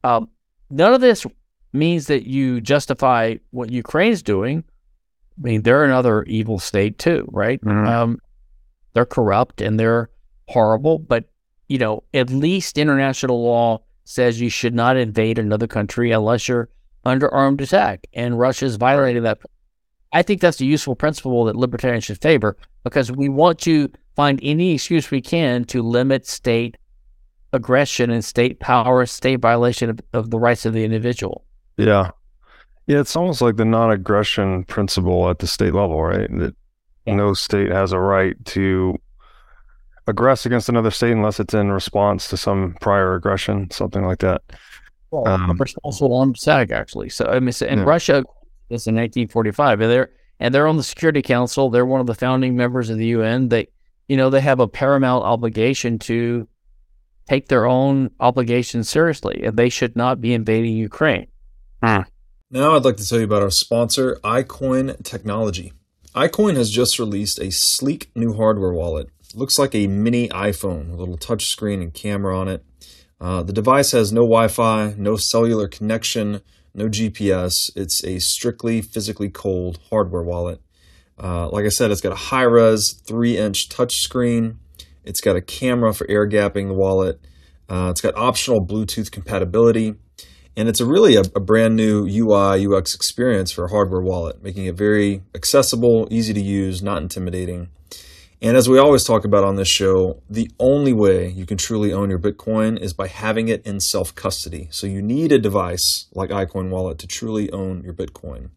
[0.04, 0.28] Um,
[0.70, 1.26] none of this
[1.72, 4.64] means that you justify what Ukraine's doing.
[5.38, 7.60] I mean, they're another evil state too, right?
[7.62, 7.86] Mhm.
[7.86, 8.18] Um,
[8.94, 10.08] they're corrupt and they're
[10.48, 11.24] horrible, but
[11.68, 16.68] you know, at least international law says you should not invade another country unless you're
[17.04, 19.38] under armed attack, and Russia's violating that.
[20.12, 22.56] I think that's a useful principle that libertarians should favor
[22.86, 26.76] because we want to find any excuse we can to limit state
[27.52, 31.44] aggression and state power, state violation of, of the rights of the individual.
[31.76, 32.12] Yeah.
[32.86, 36.30] Yeah, it's almost like the non aggression principle at the state level, right?
[36.38, 36.54] That
[37.06, 37.16] yeah.
[37.16, 38.96] no state has a right to
[40.06, 44.42] aggress against another state unless it's in response to some prior aggression, something like that.
[45.10, 47.08] Well, um, responsible on SAG actually.
[47.08, 47.84] So I mean, in yeah.
[47.84, 48.22] Russia,
[48.68, 51.70] this in 1945, and they're and they're on the Security Council.
[51.70, 53.48] They're one of the founding members of the UN.
[53.48, 53.68] They,
[54.08, 56.46] you know, they have a paramount obligation to
[57.28, 61.26] take their own obligations seriously, and they should not be invading Ukraine.
[61.82, 62.02] Hmm.
[62.50, 65.72] Now, I'd like to tell you about our sponsor, iCoin Technology.
[66.14, 69.10] iCoin has just released a sleek new hardware wallet.
[69.34, 72.64] Looks like a mini iPhone, a little touchscreen and camera on it.
[73.20, 76.40] Uh, the device has no Wi Fi, no cellular connection,
[76.76, 77.52] no GPS.
[77.74, 80.60] It's a strictly physically cold hardware wallet.
[81.18, 84.56] Uh, like I said, it's got a high res 3 inch touchscreen.
[85.02, 87.20] It's got a camera for air gapping the wallet.
[87.68, 89.94] Uh, it's got optional Bluetooth compatibility.
[90.56, 94.42] And it's a really a, a, brand new UI UX experience for a hardware wallet,
[94.42, 97.68] making it very accessible, easy to use, not intimidating.
[98.42, 101.92] And as we always talk about on this show, the only way you can truly
[101.92, 104.68] own your Bitcoin is by having it in self custody.
[104.70, 108.50] So you need a device like iCoin Wallet to truly own your Bitcoin.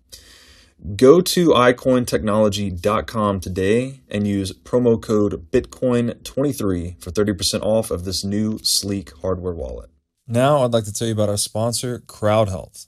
[0.96, 8.60] Go to iCointechnology.com today and use promo code Bitcoin23 for 30% off of this new
[8.64, 9.90] sleek hardware wallet.
[10.26, 12.88] Now, I'd like to tell you about our sponsor, CrowdHealth.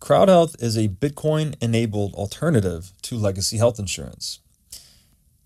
[0.00, 4.40] CrowdHealth is a Bitcoin enabled alternative to legacy health insurance.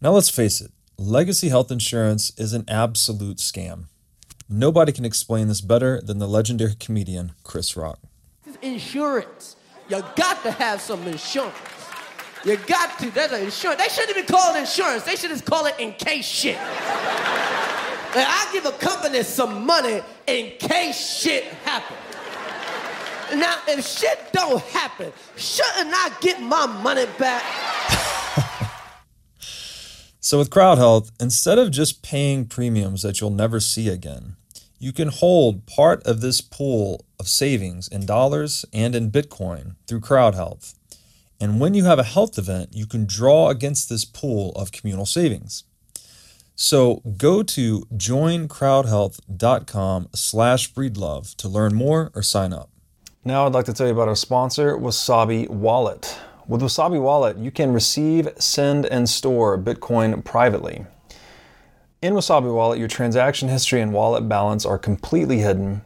[0.03, 3.85] Now, let's face it, legacy health insurance is an absolute scam.
[4.49, 7.99] Nobody can explain this better than the legendary comedian Chris Rock.
[8.63, 9.57] Insurance.
[9.91, 11.55] You got to have some insurance.
[12.47, 13.11] You got to.
[13.11, 13.83] That's an insurance.
[13.83, 15.03] They shouldn't even call it insurance.
[15.03, 16.57] They should just call it in case shit.
[16.57, 21.99] like, I give a company some money in case shit happens.
[23.39, 27.45] Now, if shit don't happen, shouldn't I get my money back?
[30.31, 34.37] So, with CrowdHealth, instead of just paying premiums that you'll never see again,
[34.79, 40.03] you can hold part of this pool of savings in dollars and in Bitcoin through
[40.03, 40.77] CrowdHealth.
[41.41, 45.05] And when you have a health event, you can draw against this pool of communal
[45.05, 45.65] savings.
[46.55, 52.71] So go to joincrowdhealth.com slash breedlove to learn more or sign up.
[53.25, 56.17] Now I'd like to tell you about our sponsor, Wasabi Wallet.
[56.51, 60.85] With Wasabi Wallet, you can receive, send, and store Bitcoin privately.
[62.03, 65.83] In Wasabi Wallet, your transaction history and wallet balance are completely hidden.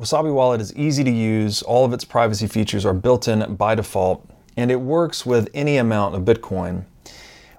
[0.00, 3.74] Wasabi Wallet is easy to use, all of its privacy features are built in by
[3.74, 4.26] default,
[4.56, 6.86] and it works with any amount of Bitcoin.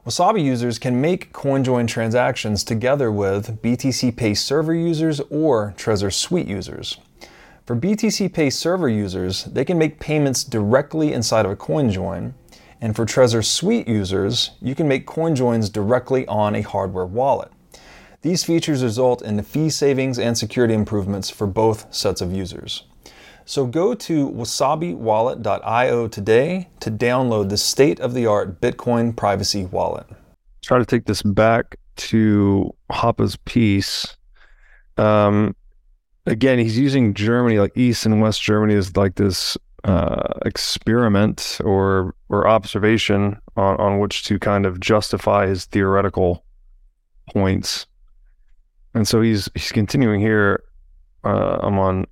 [0.03, 6.47] Wasabi users can make CoinJoin transactions together with BTC Pay server users or Trezor Suite
[6.47, 6.97] users.
[7.65, 12.33] For BTC Pay server users, they can make payments directly inside of a CoinJoin,
[12.81, 17.49] and for Trezor Suite users, you can make CoinJoins directly on a hardware wallet.
[18.21, 22.83] These features result in the fee savings and security improvements for both sets of users.
[23.45, 30.07] So go to wasabiwallet.io today to download the state of the art Bitcoin privacy wallet.
[30.61, 34.17] Try to take this back to Hoppe's piece.
[34.97, 35.55] Um,
[36.25, 42.15] again, he's using Germany, like East and West Germany, as like this uh, experiment or
[42.29, 46.45] or observation on, on which to kind of justify his theoretical
[47.29, 47.85] points.
[48.93, 50.63] And so he's he's continuing here.
[51.23, 52.05] Uh, I'm on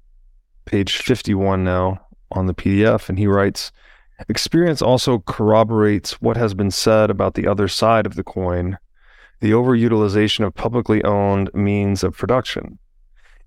[0.66, 3.72] page 51 now on the PDF, and he writes,
[4.30, 8.78] "Experience also corroborates what has been said about the other side of the coin,
[9.42, 12.80] the overutilization of publicly owned means of production.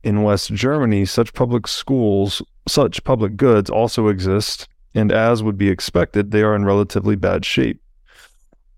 [0.04, 5.70] In West Germany, such public schools, such public goods also exist, and as would be
[5.70, 7.80] expected, they are in relatively bad shape.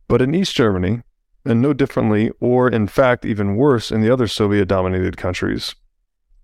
[0.06, 1.02] But in East Germany,
[1.44, 5.74] and no differently, or in fact, even worse, in the other Soviet dominated countries,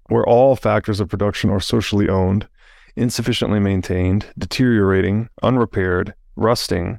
[0.09, 2.49] where all factors of production are socially owned,
[2.97, 6.99] insufficiently maintained, deteriorating, unrepaired, rusting,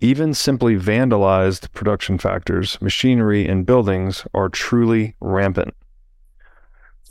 [0.00, 5.72] even simply vandalized production factors, machinery, and buildings are truly rampant.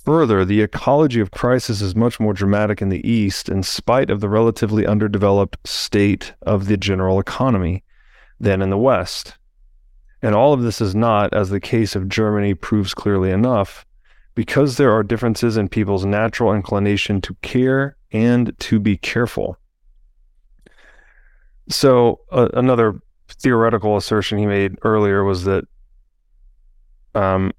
[0.06, 4.20] Further, the ecology of crisis is much more dramatic in the East, in spite of
[4.20, 7.84] the relatively underdeveloped state of the general economy,
[8.40, 9.36] than in the West.
[10.24, 13.86] And all of this is not, as the case of Germany proves clearly enough,
[14.34, 19.58] because there are differences in people's natural inclination to care and to be careful.
[21.70, 25.66] So uh, another theoretical assertion he made earlier was that
[27.14, 27.52] um,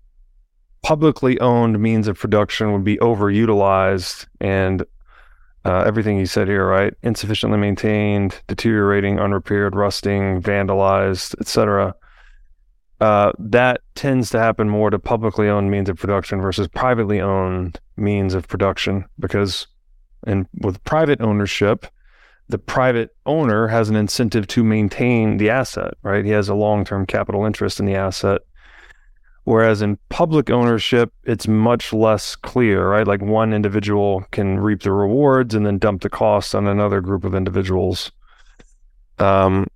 [0.83, 4.85] publicly owned means of production would be overutilized and
[5.64, 6.93] uh, everything he said here, right?
[7.03, 11.95] Insufficiently maintained, deteriorating, unrepaired, rusting, vandalized, etc.
[13.01, 17.80] Uh, that tends to happen more to publicly owned means of production versus privately owned
[17.97, 19.66] means of production because,
[20.26, 21.87] and with private ownership,
[22.49, 26.24] the private owner has an incentive to maintain the asset, right?
[26.24, 28.43] He has a long term capital interest in the asset.
[29.45, 33.07] Whereas in public ownership, it's much less clear, right?
[33.07, 37.24] Like one individual can reap the rewards and then dump the costs on another group
[37.24, 38.12] of individuals.
[39.18, 39.66] Um,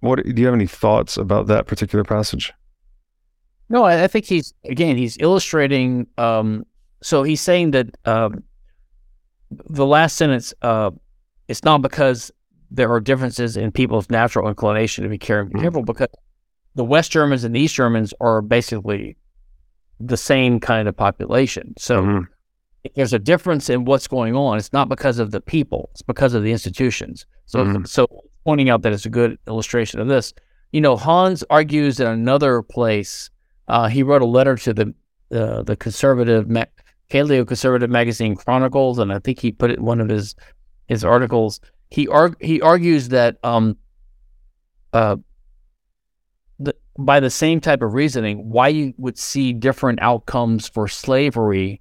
[0.00, 2.52] what do you have any thoughts about that particular passage?
[3.68, 6.06] No, I, I think he's again he's illustrating.
[6.16, 6.64] Um,
[7.02, 8.44] so he's saying that um,
[9.50, 10.90] the last sentence, uh,
[11.48, 12.30] it's not because
[12.70, 15.62] there are differences in people's natural inclination to be careful, mm-hmm.
[15.62, 16.08] careful because
[16.76, 19.16] the West Germans and the East Germans are basically
[19.98, 21.74] the same kind of population.
[21.78, 22.90] So mm-hmm.
[22.94, 26.34] there's a difference in what's going on, it's not because of the people; it's because
[26.34, 27.26] of the institutions.
[27.46, 27.84] So, mm-hmm.
[27.84, 28.06] so
[28.44, 30.34] pointing out that it's a good illustration of this.
[30.72, 33.30] You know, Hans argues in another place.
[33.68, 34.94] Uh, he wrote a letter to the
[35.32, 36.64] uh, the conservative ma-
[37.10, 40.36] paleo conservative magazine Chronicles, and I think he put it in one of his
[40.88, 41.60] his articles.
[41.90, 43.78] He arg- he argues that um,
[44.92, 45.16] uh,
[46.98, 51.80] by the same type of reasoning, why you would see different outcomes for slavery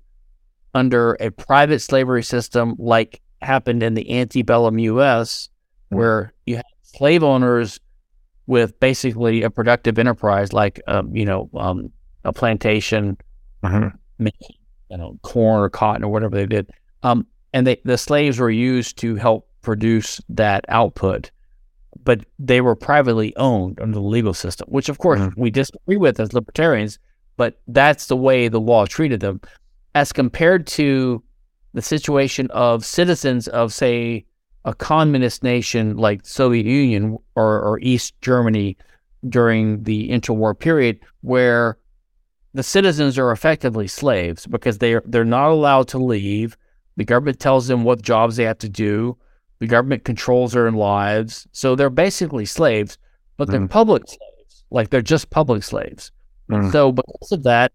[0.73, 5.49] under a private slavery system like happened in the antebellum U.S.,
[5.89, 5.97] hmm.
[5.97, 7.79] where you have slave owners
[8.47, 11.91] with basically a productive enterprise like um, you know um,
[12.23, 13.17] a plantation,
[13.63, 13.87] mm-hmm.
[14.19, 14.55] making
[14.91, 16.69] you know corn or cotton or whatever they did,
[17.03, 21.31] um, and they the slaves were used to help produce that output,
[22.05, 25.41] but they were privately owned under the legal system, which of course mm-hmm.
[25.41, 26.97] we disagree with as libertarians,
[27.35, 29.41] but that's the way the law treated them,
[29.95, 31.21] as compared to
[31.73, 34.23] the situation of citizens of say
[34.63, 38.77] a communist nation like Soviet Union or, or East Germany
[39.27, 41.77] during the interwar period, where
[42.53, 46.55] the citizens are effectively slaves because they are they're not allowed to leave.
[46.97, 49.17] The government tells them what jobs they have to do.
[49.59, 52.97] The government controls their lives, so they're basically slaves,
[53.37, 53.69] but they're mm.
[53.69, 56.11] public slaves, like they're just public slaves.
[56.49, 56.71] Mm.
[56.71, 57.71] So because of that,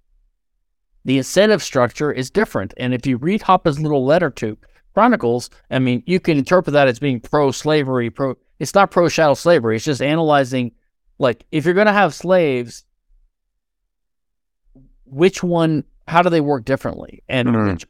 [1.04, 2.74] the incentive structure is different.
[2.76, 4.58] And if you read Hoppe's little letter to
[4.92, 9.08] Chronicles, I mean, you can interpret that as being pro slavery, pro it's not pro
[9.08, 10.72] chattel slavery, it's just analyzing
[11.18, 12.84] like if you're gonna have slaves,
[15.06, 17.22] which one how do they work differently?
[17.28, 17.70] And mm-hmm.
[17.70, 17.86] which,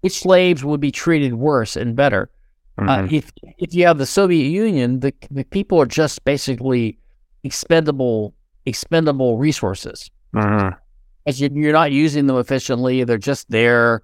[0.00, 2.30] which, slaves would be treated worse and better?
[2.78, 3.04] Uh, mm-hmm.
[3.04, 6.98] Uh, if if you have the Soviet Union, the, the people are just basically
[7.42, 8.34] expendable
[8.66, 10.10] expendable resources.
[10.34, 10.76] Mm-hmm.
[11.26, 14.02] As you, are not using them efficiently, they're just there.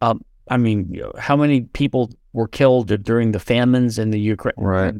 [0.00, 4.54] Um, I mean, how many people were killed during the famines in the Ukraine?
[4.56, 4.94] Right.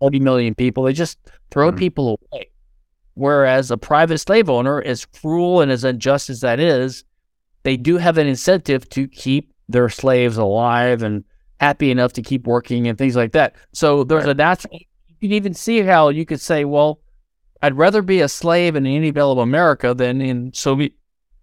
[0.00, 0.84] 40 million people.
[0.84, 1.18] They just
[1.50, 1.78] throw mm.
[1.78, 2.48] people away.
[3.14, 7.04] Whereas a private slave owner, as cruel and as unjust as that is,
[7.62, 11.24] they do have an incentive to keep their slaves alive and
[11.62, 13.54] happy enough to keep working and things like that.
[13.72, 14.76] So there's a natural,
[15.20, 16.98] you can even see how you could say, well,
[17.62, 20.92] I'd rather be a slave in antebellum America than in Soviet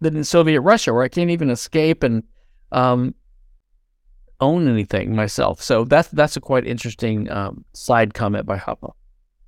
[0.01, 2.23] than in Soviet Russia, where I can't even escape and
[2.73, 3.15] um,
[4.41, 5.61] own anything myself.
[5.61, 8.91] So that's that's a quite interesting um, side comment by Hoppe.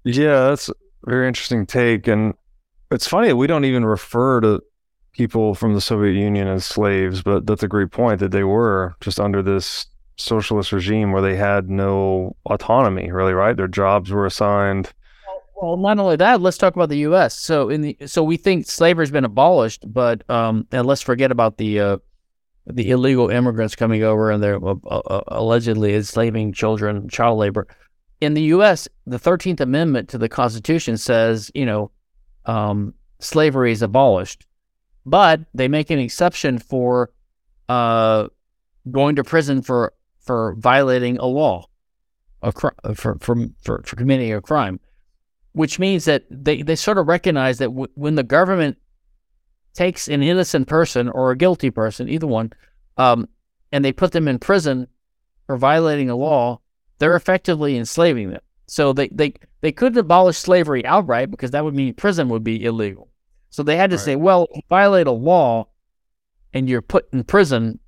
[0.06, 0.74] Yeah, that's a
[1.06, 2.34] very interesting take, and
[2.92, 4.64] it's funny that we don't even refer to
[5.12, 8.96] people from the Soviet Union as slaves, but that's a great point that they were
[9.02, 9.88] just under this
[10.18, 13.56] socialist regime where they had no autonomy, really, right?
[13.56, 14.92] Their jobs were assigned.
[15.62, 17.38] Well, not only that, let's talk about the U.S.
[17.38, 21.32] So in the so we think slavery has been abolished, but um, and let's forget
[21.32, 21.98] about the uh,
[22.66, 27.68] the illegal immigrants coming over and they're uh, uh, allegedly enslaving children, child labor.
[28.22, 31.92] In the U.S., the Thirteenth Amendment to the Constitution says, you know,
[32.46, 34.48] um, slavery is abolished,
[35.06, 37.12] but they make an exception for
[37.70, 38.28] uh,
[38.90, 41.66] going to prison for for violating a law,
[42.42, 44.80] a cr- for, for for for committing a crime,
[45.54, 48.78] which means that they they sort of recognize that w- when the government
[49.74, 52.52] takes an innocent person or a guilty person, either one,
[52.98, 53.28] um,
[53.72, 54.88] and they put them in prison
[55.48, 56.60] for violating a law,
[57.00, 58.42] they're effectively enslaving them.
[58.68, 62.64] So they, they, they couldn't abolish slavery outright because that would mean prison would be
[62.64, 63.10] illegal.
[63.50, 64.06] So they had to right.
[64.06, 65.68] say, well, violate a law
[66.54, 67.80] and you're put in prison.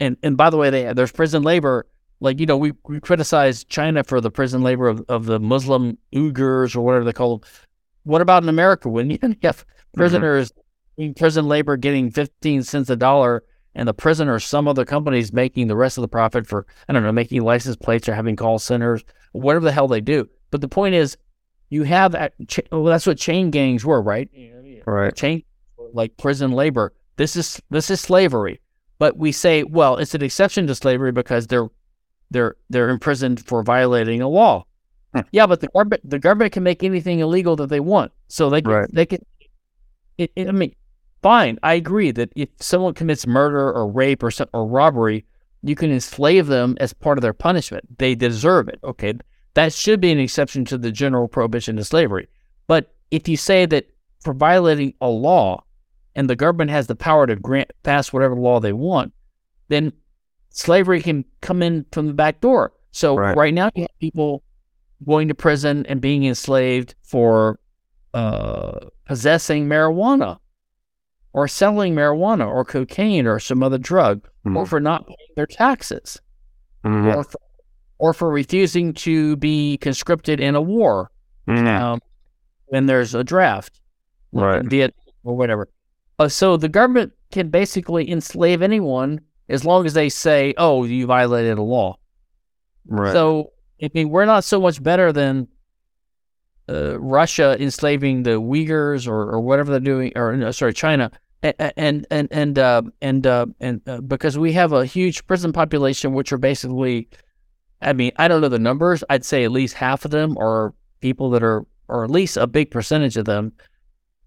[0.00, 1.86] And, and by the way, they, there's prison labor.
[2.20, 5.98] like you know we, we criticize China for the prison labor of, of the Muslim
[6.14, 7.48] Uyghurs or whatever they call them.
[8.04, 9.98] What about in America when you have mm-hmm.
[9.98, 10.52] prisoners
[10.96, 13.42] in prison labor getting 15 cents a dollar
[13.76, 17.02] and the prisoner, some other companies making the rest of the profit for, I don't
[17.02, 20.28] know, making license plates or having call centers, whatever the hell they do.
[20.50, 21.16] But the point is,
[21.68, 22.32] you have that,
[22.72, 24.30] well, that's what chain gangs were, right?
[24.86, 25.14] Right.
[25.14, 25.42] Chain,
[25.92, 26.94] like prison labor.
[27.16, 28.60] This is, this is slavery.
[28.98, 31.68] But we say, well, it's an exception to slavery because they're,
[32.30, 34.64] they're, they're imprisoned for violating a law.
[35.14, 35.20] Hmm.
[35.32, 38.12] Yeah, but the government, the government can make anything illegal that they want.
[38.28, 38.88] So they can, Right.
[38.92, 39.24] they can,
[40.18, 40.74] it, it, I mean,
[41.22, 41.58] fine.
[41.62, 45.26] I agree that if someone commits murder or rape or or robbery,
[45.62, 47.98] you can enslave them as part of their punishment.
[47.98, 48.78] They deserve it.
[48.82, 49.14] Okay,
[49.54, 52.28] that should be an exception to the general prohibition of slavery.
[52.66, 53.90] But if you say that
[54.20, 55.64] for violating a law,
[56.16, 59.12] and the government has the power to grant pass whatever law they want,
[59.68, 59.92] then
[60.50, 62.72] slavery can come in from the back door.
[62.90, 63.36] So Right.
[63.36, 64.42] right, now you have people
[65.06, 67.60] going to prison and being enslaved for
[68.14, 70.38] uh, possessing marijuana
[71.34, 74.68] or selling marijuana or cocaine or some other drug or Mhm.
[74.68, 76.18] for not paying their taxes
[76.82, 77.14] Mhm.
[77.14, 77.38] or, for,
[77.98, 81.10] or for refusing to be conscripted in a war
[81.46, 81.66] Mhm.
[81.78, 82.00] um,
[82.68, 83.80] when there's a draft,
[84.32, 84.90] Right.
[85.22, 85.68] or whatever.
[86.18, 91.06] Uh, so the government can basically enslave anyone as long as they say, "Oh, you
[91.06, 91.98] violated a law."
[92.86, 93.12] Right.
[93.12, 93.52] So
[93.82, 95.48] I mean, we're not so much better than
[96.68, 101.10] uh, Russia enslaving the Uyghurs or, or whatever they're doing, or no, sorry, China,
[101.42, 106.14] and and and uh, and uh, and uh, because we have a huge prison population,
[106.14, 107.08] which are basically,
[107.82, 109.04] I mean, I don't know the numbers.
[109.10, 112.46] I'd say at least half of them are people that are, or at least a
[112.46, 113.52] big percentage of them,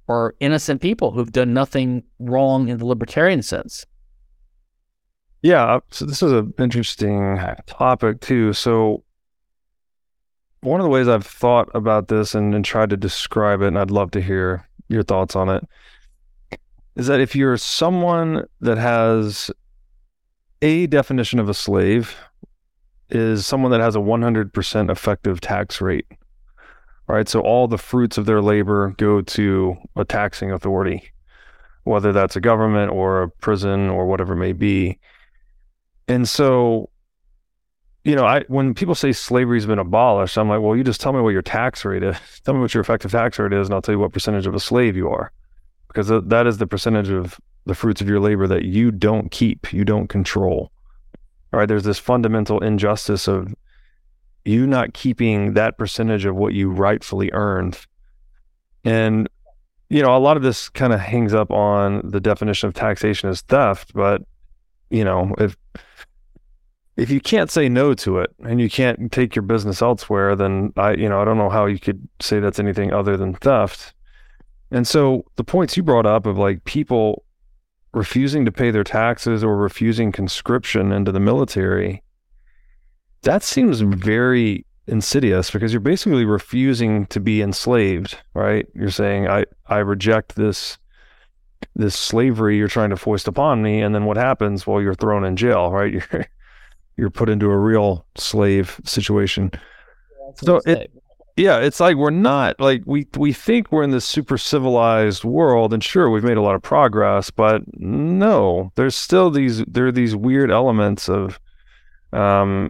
[0.09, 3.85] are innocent people who've done nothing wrong in the libertarian sense.
[5.41, 8.51] Yeah, uh, so this is an interesting topic too.
[8.51, 9.03] So
[10.61, 13.79] one of the ways I've thought about this and, and tried to describe it, and
[13.79, 15.63] I'd love to hear your thoughts on it,
[16.95, 19.49] is that if you're someone that has
[20.61, 22.17] a definition of a slave
[23.09, 26.05] is someone that has a 100% effective tax rate.
[27.09, 27.27] Right?
[27.27, 31.11] So all the fruits of their labor go to a taxing authority,
[31.83, 34.99] whether that's a government or a prison or whatever it may be.
[36.07, 36.89] And so,
[38.03, 41.11] you know, I when people say slavery's been abolished, I'm like, well, you just tell
[41.11, 42.15] me what your tax rate is.
[42.45, 44.53] Tell me what your effective tax rate is, and I'll tell you what percentage of
[44.53, 45.31] a slave you are,
[45.87, 49.73] because that is the percentage of the fruits of your labor that you don't keep,
[49.73, 50.71] you don't control.
[51.51, 53.53] All right, there's this fundamental injustice of
[54.49, 57.77] you not keeping that percentage of what you rightfully earned,
[58.83, 59.29] and
[59.89, 63.29] you know, a lot of this kind of hangs up on the definition of taxation
[63.29, 64.21] as theft, but
[64.89, 65.57] you know, if
[66.97, 70.73] if you can't say no to it and you can't take your business elsewhere, then
[70.75, 73.93] I, you know, I don't know how you could say that's anything other than theft.
[74.71, 77.23] And so the points you brought up of like people
[77.93, 82.03] refusing to pay their taxes or refusing conscription into the military,
[83.23, 88.65] that seems very insidious because you're basically refusing to be enslaved, right?
[88.73, 90.77] You're saying I I reject this
[91.75, 94.65] this slavery you're trying to foist upon me and then what happens?
[94.65, 95.93] Well you're thrown in jail right?
[96.11, 96.25] You're
[96.97, 99.51] you're put into a real slave situation.
[100.35, 100.91] So it-
[101.37, 105.73] yeah it's like we're not like we we think we're in this super civilized world
[105.73, 109.91] and sure we've made a lot of progress but no there's still these there are
[109.91, 111.39] these weird elements of
[112.11, 112.69] um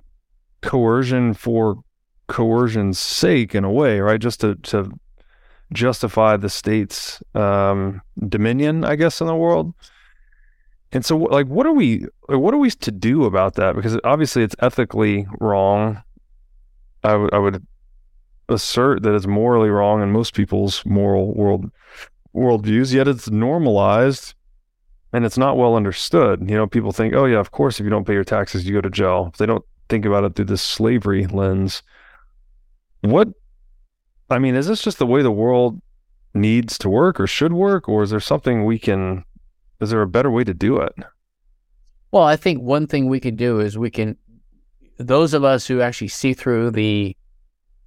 [0.62, 1.82] coercion for
[2.28, 4.92] coercion's sake in a way right just to to
[5.74, 9.74] justify the state's um, dominion, I guess, in the world.
[10.92, 12.06] And so, like, what are we?
[12.28, 13.76] What are we to do about that?
[13.76, 16.02] Because obviously, it's ethically wrong.
[17.04, 17.66] I would I would
[18.50, 21.70] assert that it's morally wrong in most people's moral world
[22.36, 22.92] worldviews.
[22.92, 24.34] Yet it's normalized,
[25.14, 26.50] and it's not well understood.
[26.50, 28.74] You know, people think, oh yeah, of course, if you don't pay your taxes, you
[28.74, 29.30] go to jail.
[29.32, 31.84] If they don't think about it through this slavery lens.
[33.02, 33.30] What
[34.30, 35.82] I mean, is this just the way the world
[36.34, 39.26] needs to work or should work, or is there something we can?
[39.82, 40.94] Is there a better way to do it?
[42.12, 44.18] Well, I think one thing we can do is we can,
[44.98, 47.16] those of us who actually see through the,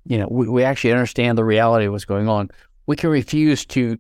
[0.07, 2.49] you know, we, we actually understand the reality of what's going on.
[2.87, 3.99] We can refuse to,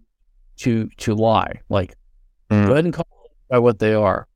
[0.58, 1.60] to, to lie.
[1.68, 1.94] Like,
[2.50, 2.66] Mm.
[2.66, 3.06] go ahead and call
[3.48, 4.26] by what they are.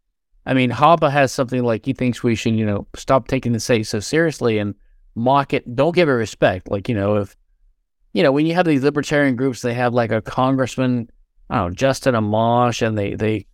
[0.47, 3.61] I mean, Hoppe has something like he thinks we should, you know, stop taking the
[3.61, 4.75] say so seriously and
[5.17, 5.75] mock it.
[5.75, 6.71] Don't give it respect.
[6.71, 7.37] Like, you know, if,
[8.13, 11.11] you know, when you have these libertarian groups, they have like a congressman,
[11.51, 13.47] I don't know, Justin Amash, and they, they,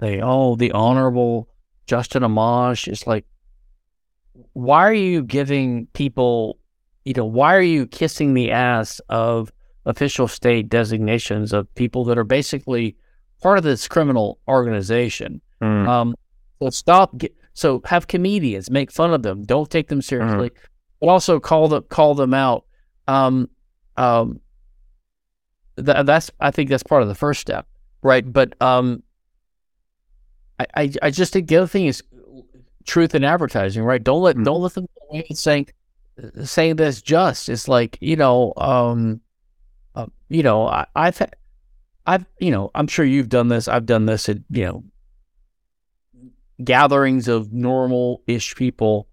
[0.00, 1.48] they, oh, the honorable
[1.86, 3.24] Justin Amash is like,
[4.52, 6.58] why are you giving people,
[7.04, 9.50] you know, why are you kissing the ass of
[9.86, 12.96] official state designations of people that are basically
[13.40, 15.40] part of this criminal organization?
[15.62, 15.88] Mm.
[15.88, 16.14] Um,
[16.60, 17.16] so stop.
[17.18, 19.44] Get, so have comedians make fun of them.
[19.44, 20.50] Don't take them seriously,
[21.00, 22.64] but also call them call them out.
[23.06, 23.48] Um,
[23.96, 24.40] um,
[25.76, 27.66] th- that's I think that's part of the first step,
[28.02, 28.30] right?
[28.30, 29.02] But um,
[30.58, 32.02] I, I I just think the other thing is
[32.86, 34.02] truth in advertising, right?
[34.02, 34.44] Don't let Mm.
[34.44, 34.86] don't let them
[35.32, 35.68] saying
[36.44, 37.48] saying that's just.
[37.48, 39.20] It's like you know, um,
[39.94, 41.20] uh, you know, I, I've
[42.06, 43.68] I've you know, I'm sure you've done this.
[43.68, 44.84] I've done this at you know
[46.62, 49.08] gatherings of normal ish people,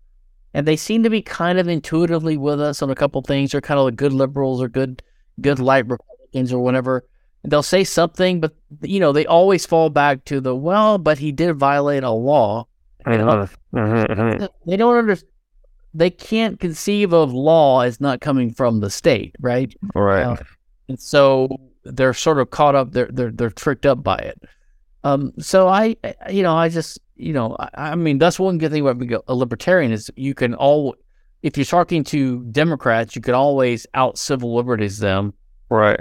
[0.53, 3.51] and they seem to be kind of intuitively with us on a couple things.
[3.51, 5.01] They're kind of like good liberals or good
[5.39, 7.05] good light Republicans or whatever.
[7.43, 11.17] And they'll say something, but you know, they always fall back to the well, but
[11.17, 12.67] he did violate a law.
[13.05, 14.49] Mhm, mhm.
[14.67, 15.31] They don't understand.
[15.93, 19.73] They can't conceive of law as not coming from the state, right?
[19.95, 20.23] Right.
[20.23, 20.35] Uh,
[20.87, 21.49] and so
[21.83, 22.91] they're sort of caught up.
[22.91, 24.41] They're they're they're tricked up by it.
[25.03, 25.33] Um.
[25.39, 28.71] So I, I- you know, I just, you know, I, I mean, that's one good
[28.71, 30.95] thing about being a libertarian is you can all,
[31.43, 35.33] if you're talking to Democrats, you can always out civil liberties them.
[35.69, 35.99] Right.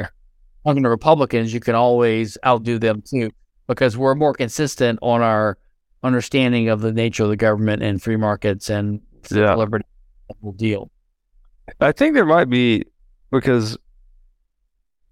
[0.64, 3.30] Talking to Republicans, you can always outdo them too,
[3.66, 5.58] because we're more consistent on our
[6.02, 9.54] understanding of the nature of the government and free markets and civil Yeah.
[9.54, 9.84] liberty
[10.56, 10.90] deal.
[11.80, 12.84] I think there might be
[13.30, 13.76] because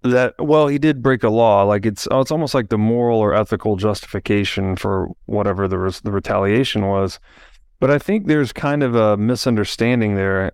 [0.01, 3.19] that well he did break a law like it's oh, it's almost like the moral
[3.19, 7.19] or ethical justification for whatever the res- the retaliation was.
[7.79, 10.51] But I think there's kind of a misunderstanding there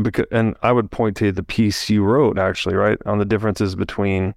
[0.00, 3.76] because and I would point to the piece you wrote actually right on the differences
[3.76, 4.34] between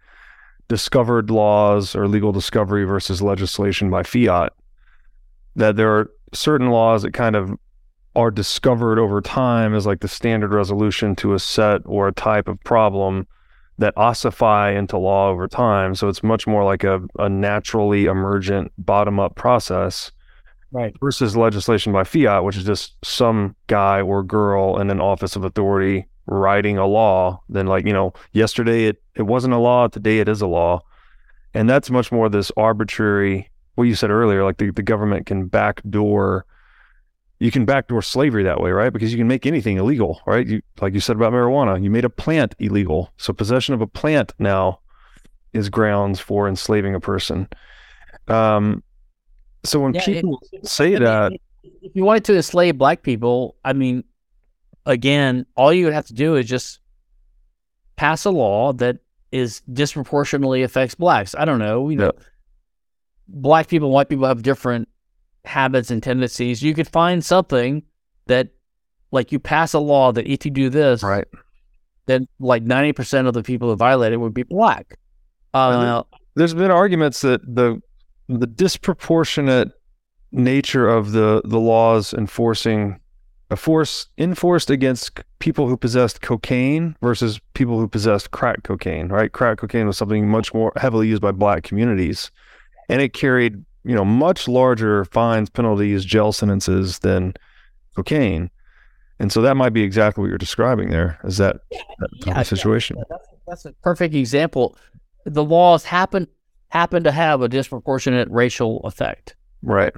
[0.68, 4.54] discovered laws or legal discovery versus legislation by fiat
[5.56, 7.52] that there are certain laws that kind of
[8.16, 12.48] are discovered over time as like the standard resolution to a set or a type
[12.48, 13.28] of problem
[13.78, 15.96] that ossify into law over time.
[15.96, 20.12] So it's much more like a, a naturally emergent bottom up process
[20.72, 20.94] Right.
[21.00, 25.46] versus legislation by fiat, which is just some guy or girl in an office of
[25.46, 27.42] authority writing a law.
[27.48, 30.82] Then, like, you know, yesterday it, it wasn't a law, today it is a law.
[31.54, 35.46] And that's much more this arbitrary, what you said earlier, like the, the government can
[35.46, 36.46] backdoor
[37.40, 38.92] you can backdoor slavery that way, right?
[38.92, 40.46] Because you can make anything illegal, right?
[40.48, 43.12] You like you said about marijuana, you made a plant illegal.
[43.18, 44.80] So possession of a plant now
[45.54, 47.48] is grounds for enslaving a person.
[48.28, 48.84] Um
[49.64, 51.42] so when Yeah, it- people say I that, if-
[51.82, 54.04] if you wanted to enslave black people, I mean,
[54.86, 56.80] again, all you would have to do is just
[57.98, 58.98] pass a law that
[59.32, 61.36] is disproportionately affects blacks.
[61.36, 62.12] I don't know, you know,
[63.28, 64.88] black people, and white people have different
[65.48, 66.62] habits and tendencies.
[66.62, 67.84] You could find something
[68.28, 68.50] that,
[69.12, 71.28] like, you pass a law that if you do this, right?
[72.06, 74.98] then like ninety percent of the people who violate it would be black.
[75.54, 76.04] Uh,
[76.36, 77.82] There's been arguments that the
[78.28, 79.72] the disproportionate
[80.32, 83.00] nature of the the laws enforcing
[83.50, 89.32] a force enforced against people who possessed cocaine versus people who possessed crack cocaine, right?
[89.32, 92.30] Crack cocaine was something much more heavily used by black communities.
[92.90, 97.34] And it carried, you know, much larger fines, penalties, jail sentences than
[97.96, 98.50] cocaine.
[99.20, 101.62] And so that might be exactly what you're describing there, is that,
[102.00, 102.98] that yeah, situation.
[102.98, 104.78] Yeah, that's, that's a perfect example.
[105.26, 106.28] The laws happen
[106.70, 109.36] happen to have a disproportionate racial effect.
[109.62, 109.94] Right.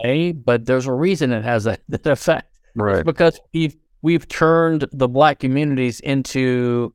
[0.00, 2.58] Okay, but there's a reason it has that, that effect.
[2.74, 2.96] Right.
[2.96, 6.92] It's because we've we've turned the black communities into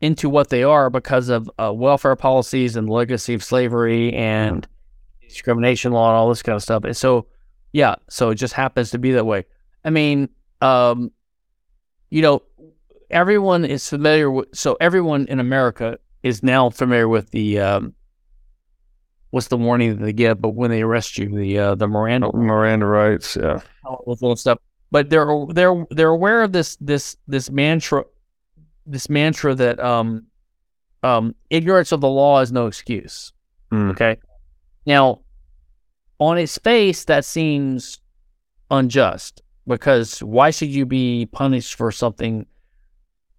[0.00, 4.66] into what they are because of uh, welfare policies and legacy of slavery and
[5.28, 6.84] discrimination law and all this kind of stuff.
[6.84, 7.26] And so,
[7.72, 9.44] yeah, so it just happens to be that way.
[9.84, 10.28] I mean,
[10.60, 11.10] um,
[12.10, 12.42] you know,
[13.10, 14.48] everyone is familiar with.
[14.54, 17.94] So everyone in America is now familiar with the um,
[19.30, 22.30] what's the warning that they get, but when they arrest you, the uh, the Miranda
[22.32, 23.60] Miranda rights, yeah.
[23.84, 24.58] all this little stuff.
[24.90, 28.04] But they're they're they're aware of this this this mantra,
[28.86, 30.26] this mantra that um
[31.02, 33.32] um ignorance of the law is no excuse.
[33.72, 33.90] Mm.
[33.90, 34.16] Okay,
[34.86, 35.20] now
[36.18, 37.98] on its face that seems
[38.70, 42.46] unjust because why should you be punished for something?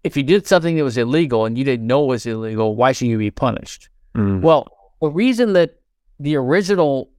[0.04, 2.92] If you did something that was illegal and you didn't know it was illegal, why
[2.92, 3.88] should you be punished?
[4.14, 4.42] Mm.
[4.42, 4.68] Well,
[5.00, 5.80] the reason that
[6.20, 7.10] the original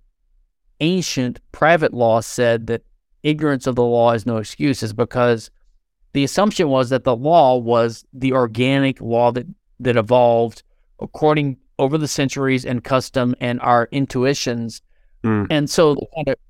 [0.79, 2.83] ancient private law said that
[3.23, 5.51] ignorance of the law is no excuse is because
[6.13, 9.45] the assumption was that the law was the organic law that,
[9.79, 10.63] that evolved
[10.99, 14.81] according over the centuries and custom and our intuitions.
[15.23, 15.47] Mm.
[15.49, 15.95] And so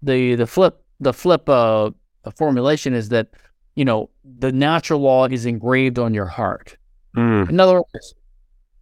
[0.02, 1.92] the, the flip the flip uh
[2.26, 3.30] a formulation is that
[3.76, 4.10] you know
[4.40, 6.78] the natural law is engraved on your heart.
[7.16, 8.14] Mm, In other words,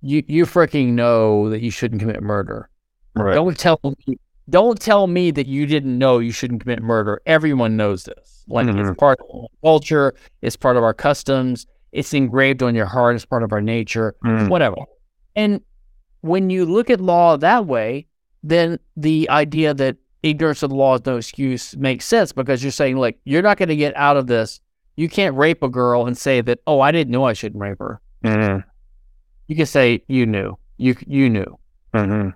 [0.02, 2.70] you you freaking know that you shouldn't commit murder.
[3.16, 3.34] right.
[3.36, 4.18] Don't tell me
[4.50, 7.22] don't tell me that you didn't know you shouldn't commit murder.
[7.26, 8.44] Everyone knows this.
[8.48, 8.80] Like Mhm.
[8.90, 13.16] it's part of our culture, it's part of our customs, it's engraved on your heart,
[13.16, 14.78] it's part of our nature, Mm, whatever.
[15.36, 15.62] And
[16.28, 18.08] when you look at law that way,
[18.44, 22.72] then the idea that ignorance of the law is no excuse makes sense because you're
[22.72, 24.60] saying like you're not going to get out of this.
[24.96, 27.80] You can't rape a girl and say that, "Oh, I didn't know I shouldn't rape
[27.80, 28.64] her." mm,
[29.48, 30.58] You can say you knew.
[30.78, 31.58] You you knew.
[31.94, 32.36] mhm.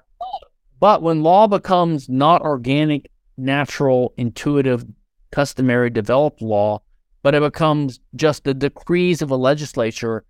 [0.80, 4.86] But when law becomes not organic, natural, intuitive,
[5.32, 6.82] customary, developed law,
[7.24, 10.24] but it becomes just the decrees of a legislature,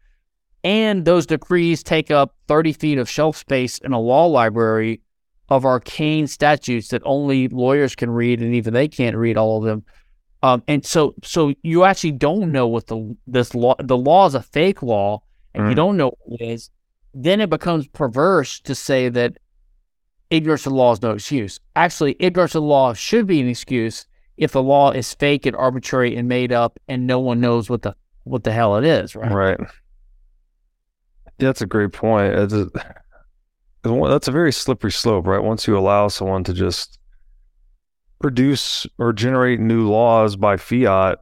[0.64, 5.02] and those decrees take up 30 feet of shelf space in a law library
[5.50, 9.64] of arcane statutes that only lawyers can read, and even they can't read all of
[9.64, 9.84] them.
[10.44, 14.34] Um, and so, so you actually don't know what the this law the law is
[14.36, 15.22] a fake law,
[15.54, 15.76] and you Mm.
[15.76, 16.70] don't know what it is.
[17.14, 19.38] Then it becomes perverse to say that
[20.30, 21.60] ignorance of the law is no excuse.
[21.76, 24.06] Actually, ignorance of the law should be an excuse
[24.38, 27.82] if the law is fake and arbitrary and made up, and no one knows what
[27.82, 27.94] the
[28.24, 29.32] what the hell it is, right?
[29.32, 29.60] Right.
[31.42, 32.34] That's a great point.
[32.36, 32.70] A,
[33.84, 35.44] that's a very slippery slope, right?
[35.44, 37.00] Once you allow someone to just
[38.20, 41.20] produce or generate new laws by fiat,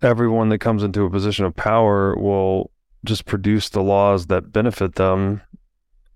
[0.00, 2.70] everyone that comes into a position of power will
[3.04, 5.42] just produce the laws that benefit them.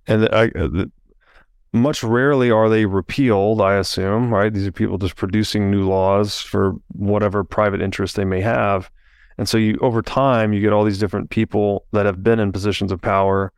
[0.07, 0.87] And I, uh,
[1.73, 4.53] much rarely are they repealed, I assume, right?
[4.53, 8.91] These are people just producing new laws for whatever private interest they may have.
[9.39, 12.53] And so you over time you get all these different people that have been in
[12.53, 13.53] positions of power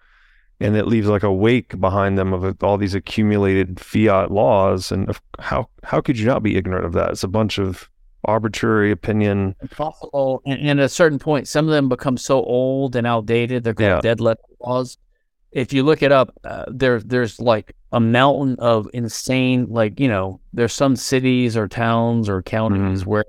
[0.61, 5.09] and it leaves like a wake behind them of all these accumulated fiat laws and
[5.09, 7.11] of- how how could you not be ignorant of that?
[7.11, 7.89] It's a bunch of
[8.25, 9.55] arbitrary opinion.
[9.63, 10.43] Impossible.
[10.45, 13.75] And, and at a certain point, some of them become so old and outdated, they're
[13.75, 14.01] called Yeah.
[14.01, 14.99] dead letter laws.
[15.53, 20.09] If you look it up, uh, there there's like a mountain of insane, like you
[20.09, 23.25] know, there's some cities or towns or counties where,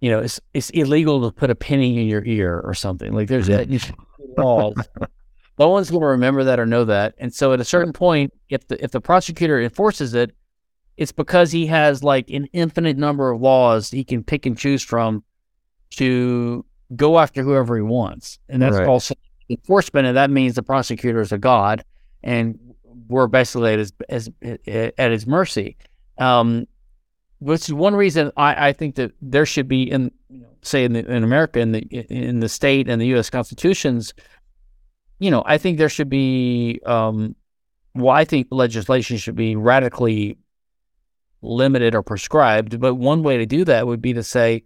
[0.00, 3.12] you know, it's it's illegal to put a penny in your ear or something.
[3.12, 3.64] Like there's Yeah.
[4.38, 4.74] uh, laws.
[5.58, 7.14] no one's going to remember that or know that.
[7.18, 10.34] And so at a certain point, if the if the prosecutor enforces it,
[10.96, 14.82] it's because he has like an infinite number of laws he can pick and choose
[14.82, 15.24] from
[15.90, 16.64] to
[16.96, 18.38] go after whoever he wants.
[18.48, 18.86] And that's Right.
[18.86, 19.08] called
[19.48, 20.06] enforcement.
[20.06, 21.84] And that means the prosecutor is a god
[22.22, 22.58] and
[23.08, 25.76] we're basically at his, as, at his mercy.
[26.18, 26.66] Um,
[27.40, 30.84] which is one reason I, I think that there should be in, you know, say
[30.84, 33.30] in, the, in America, in the, in the state and the U.S.
[33.30, 34.12] constitutions,
[35.18, 37.34] you know, I think there should be, um,
[37.94, 40.38] well, I think legislation should be radically
[41.42, 42.80] limited or prescribed.
[42.80, 44.64] But one way to do that would be to say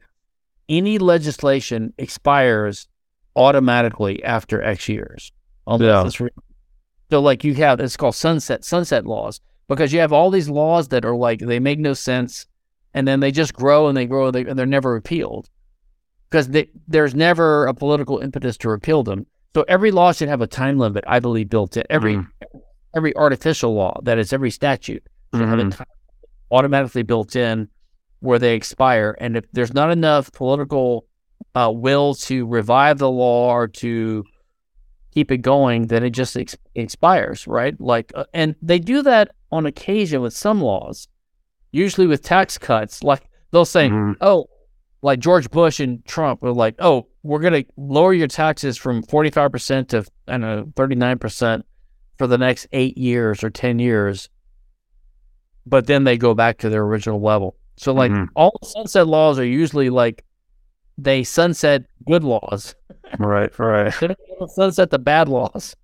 [0.68, 2.88] any legislation expires
[3.36, 5.32] automatically after X years.
[5.66, 6.02] Yeah.
[6.20, 6.30] re-
[7.10, 10.88] so, like you have, it's called sunset sunset laws because you have all these laws
[10.88, 12.46] that are like they make no sense,
[12.94, 15.48] and then they just grow and they grow and, they, and they're never repealed
[16.30, 19.26] because they, there's never a political impetus to repeal them.
[19.54, 21.84] So every law should have a time limit, I believe, built in.
[21.90, 22.28] Every Mhm.
[22.94, 25.02] every artificial law, that is every statute,
[25.34, 25.76] should have a Mhm.
[25.76, 25.86] time
[26.50, 27.68] automatically built in
[28.20, 29.16] where they expire.
[29.20, 31.06] And if there's not enough political
[31.54, 34.24] uh, will to revive the law or to
[35.12, 37.78] keep it going, then it just ex- expires, right?
[37.80, 41.08] Like, uh, and they do that on occasion with some laws,
[41.72, 43.02] usually with tax cuts.
[43.02, 44.16] Like they'll say, Mhm.
[44.20, 44.46] oh,
[45.02, 49.02] like George Bush and Trump were like, oh, we're going to lower your taxes from
[49.02, 51.62] 45% to, I don't know, 39%
[52.18, 54.28] for the next eight years or 10 years.
[55.66, 57.56] But then they go back to their original level.
[57.76, 58.28] So, like, Mhm.
[58.36, 60.24] all sunset laws are usually like
[60.98, 62.74] they sunset good laws,
[63.18, 63.92] Right, right.
[64.00, 65.74] they don't sunset the bad laws.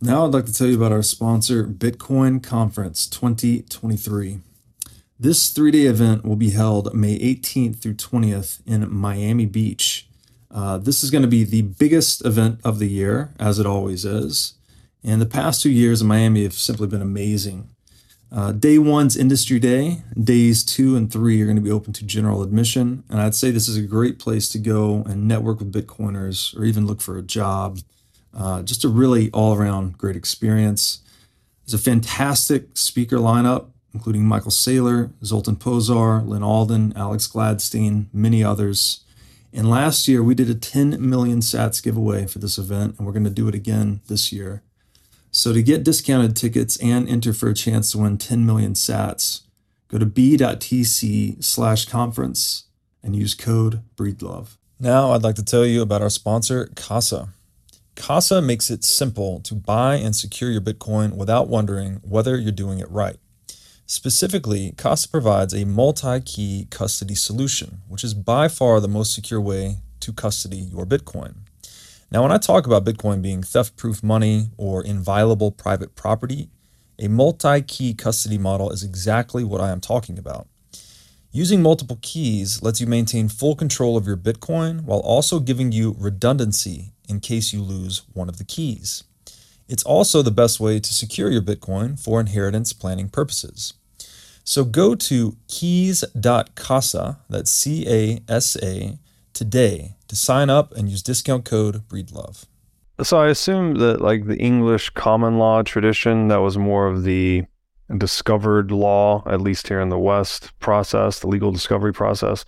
[0.00, 4.40] Now I'd like to tell you about our sponsor, Bitcoin Conference 2023.
[5.18, 10.06] This three day event will be held May 18th through 20th in Miami Beach.
[10.50, 14.04] Uh, this is going to be the biggest event of the year, as it always
[14.04, 14.54] is.
[15.02, 17.70] And the past two years in Miami have simply been amazing.
[18.30, 20.02] Uh, day one's industry day.
[20.22, 23.02] Days two and three are going to be open to general admission.
[23.08, 26.64] And I'd say this is a great place to go and network with Bitcoiners or
[26.64, 27.78] even look for a job.
[28.36, 31.00] Uh, just a really all around great experience.
[31.64, 38.44] There's a fantastic speaker lineup, including Michael Saylor, Zoltan Pozsar, Lyn Alden, Alex Gladstein, many
[38.44, 39.00] others.
[39.54, 43.14] And last year, we did a 10 million sats giveaway for this event, and we're
[43.14, 44.62] going to do it again this year.
[45.30, 49.44] So, to get discounted tickets and enter for a chance to win 10 million sats,
[49.88, 52.64] go to b.tc slash conference
[53.02, 54.58] and use code BREEDLOVE.
[54.78, 57.30] Now, I'd like to tell you about our sponsor, Casa.
[57.94, 62.78] Casa makes it simple to buy and secure your Bitcoin without wondering whether you're doing
[62.78, 63.16] it right.
[63.88, 69.40] Specifically, Casa provides a multi key custody solution, which is by far the most secure
[69.40, 71.36] way to custody your Bitcoin.
[72.10, 76.50] Now, when I talk about Bitcoin being theft proof money or inviolable private property,
[76.98, 80.48] a multi key custody model is exactly what I am talking about.
[81.30, 85.94] Using multiple keys lets you maintain full control of your Bitcoin while also giving you
[85.96, 89.04] redundancy in case you lose one of the keys.
[89.68, 93.74] It's also the best way to secure your Bitcoin for inheritance planning purposes.
[94.44, 98.98] So go to keys.casa, that's C A S A,
[99.32, 102.44] today to sign up and use discount code BREEDLOVE.
[103.02, 107.44] So I assume that like the English common law tradition, that was more of the
[107.98, 112.44] discovered law, at least here in the West process, the legal discovery process.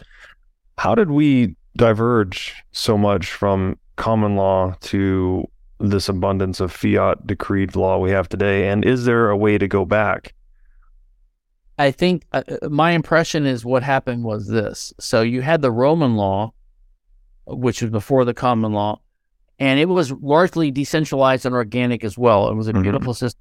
[0.79, 5.45] How did we diverge so much from common law to
[5.81, 8.69] this abundance of fiat decreed law we have today?
[8.69, 10.35] And is there a way to go back?
[11.79, 14.93] I think uh, uh, my impression is what happened was this.
[14.99, 16.53] So you had the Roman law,
[17.47, 19.01] which was before the common law,
[19.61, 22.49] and it was largely decentralized and organic as well.
[22.49, 22.83] It was a Mhm.
[22.83, 23.41] beautiful system.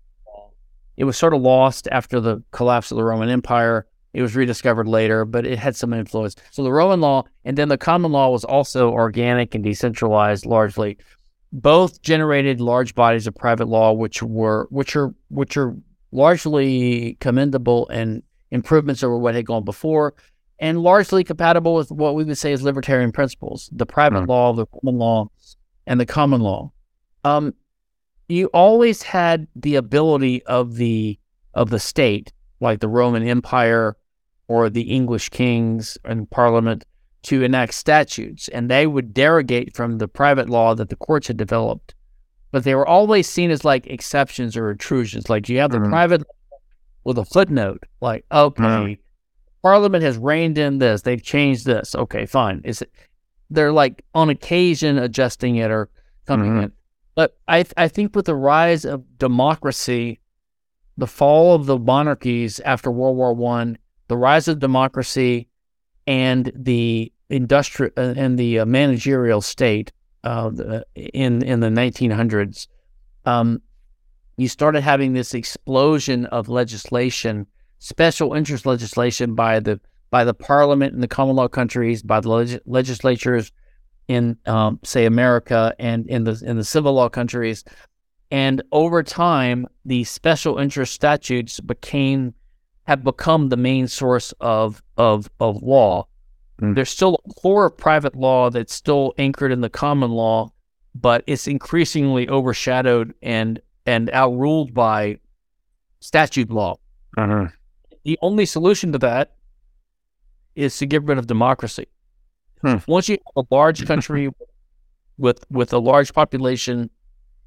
[0.97, 3.85] It was sort of lost after the collapse of the Roman Empire.
[4.13, 6.35] It was rediscovered later, but it had some influence.
[6.51, 10.97] So the Roman law and then the common law was also organic and decentralized largely.
[11.51, 15.75] Both generated large bodies of private law, which were which are which are
[16.11, 18.21] largely commendable and
[18.51, 20.13] improvements over what had gone before,
[20.59, 24.27] and largely compatible with what we would say is libertarian principles: the private Mm.
[24.27, 25.29] law, the common law,
[25.85, 26.71] and the common law.
[27.23, 27.53] Um,
[28.27, 31.17] you always had the ability of the
[31.53, 33.95] of the state, like the Roman Empire
[34.49, 36.85] or the English kings and Parliament,
[37.27, 41.35] to enact statutes, and they would derogate from the private law that the courts had
[41.35, 41.93] developed.
[42.51, 45.29] But they were always seen as like exceptions or intrusions.
[45.29, 45.89] Like you have the Mhm.
[45.89, 46.23] private
[47.03, 48.97] with a footnote, like okay, Mhm.
[49.61, 51.95] Parliament has reined in this, they've changed this.
[51.95, 52.61] Okay, fine.
[52.63, 52.91] Is it?
[53.49, 55.89] They're like on occasion adjusting it or
[56.25, 56.63] coming Mhm.
[56.63, 56.71] in.
[57.15, 60.21] But I I think with the rise of democracy,
[60.97, 65.49] the fall of the monarchies after World War One, the rise of democracy,
[66.05, 69.91] and the industrial uh, and the uh, managerial state
[70.23, 70.51] uh,
[70.95, 72.67] in in the 1900s,
[73.25, 73.61] um,
[74.37, 77.47] you started having this explosion of legislation,
[77.79, 82.29] special interest legislation by the by the parliament in the common law countries, by the
[82.29, 83.51] leg- legislatures
[84.07, 87.63] in um, say America and in the in the civil law countries,
[88.31, 92.33] and over time, the special interest statutes became
[92.83, 96.07] have become the main source of of of law.
[96.61, 96.75] Mm.
[96.75, 100.51] There's still a core of private law that's still anchored in the common law,
[100.95, 105.17] but it's increasingly overshadowed and and outruled by
[105.99, 106.77] statute law.
[107.17, 107.51] Mhm.
[108.03, 109.35] The only solution to that
[110.55, 111.85] is to get rid of democracy.
[112.61, 112.77] Hmm.
[112.87, 114.29] Once you have a large country
[115.17, 116.89] with with a large population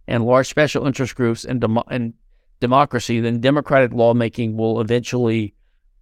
[0.06, 2.14] and large special interest groups and demo- and
[2.60, 5.54] democracy, then democratic lawmaking will eventually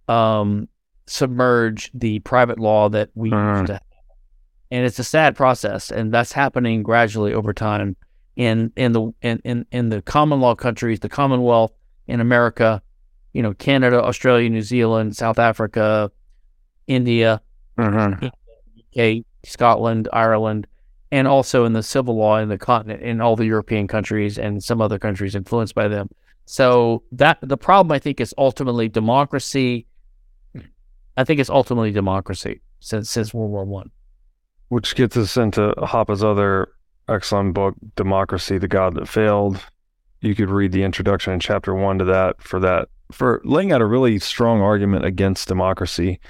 [0.07, 0.67] um,
[1.09, 3.73] submerge the private law that we used to.
[3.73, 3.81] have.
[4.71, 7.95] And it's a sad process, and that's happening gradually over time
[8.35, 11.73] in in the in, in, in the common law countries, the Commonwealth
[12.07, 12.81] in America,
[13.33, 16.11] you know, Canada, Australia, New Zealand, South Africa,
[16.87, 17.41] India,
[17.77, 18.31] Mhm.
[18.95, 20.67] UK, Scotland, Ireland,
[21.11, 24.63] and also in the civil law in the continent, in all the European countries and
[24.63, 26.09] some other countries influenced by them.
[26.45, 29.85] So that the problem, I think, is ultimately democracy.
[31.19, 33.91] I think it's ultimately democracy since since World War One.
[34.69, 36.69] Which gets us into Hoppe's other
[37.09, 39.59] excellent book, Democracy, the God That Failed.
[40.21, 43.81] You could read the introduction in chapter one to that for that, for laying out
[43.81, 46.21] a really strong argument against democracy.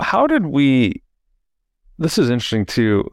[0.00, 1.02] How did we?
[1.98, 3.06] This is interesting too.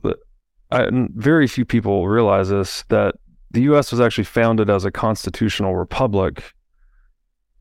[0.72, 3.16] I, very few people realize this that
[3.52, 3.92] the U.S.
[3.92, 6.54] was actually founded as a constitutional republic,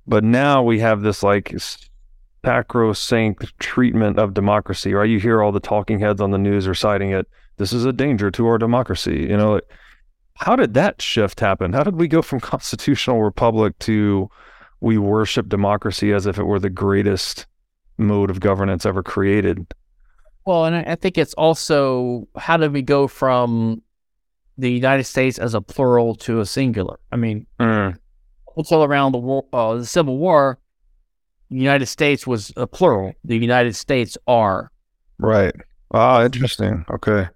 [0.06, 1.52] but now we have this like
[2.44, 5.08] sacrosanct treatment of democracy, right?
[5.08, 7.28] You hear all the talking heads on the news are citing it.
[7.56, 9.26] This is a danger to our democracy.
[9.28, 9.70] You know, like,
[10.34, 11.72] how did that shift happen?
[11.72, 14.30] How did we go from constitutional republic to
[14.80, 17.46] we worship democracy as if it were the greatest
[17.98, 19.66] mode of governance ever created?
[20.46, 23.82] Well, and I, think it's also how did we go from
[24.56, 26.98] the United States as a plural to a singular?
[27.12, 27.46] I mean,
[28.56, 30.58] until around the war, uh, the Civil War,
[31.50, 33.12] United States was a plural.
[33.24, 34.70] The United States are.
[35.18, 35.54] Right.
[35.92, 36.84] Ah, interesting.
[36.90, 37.28] Okay.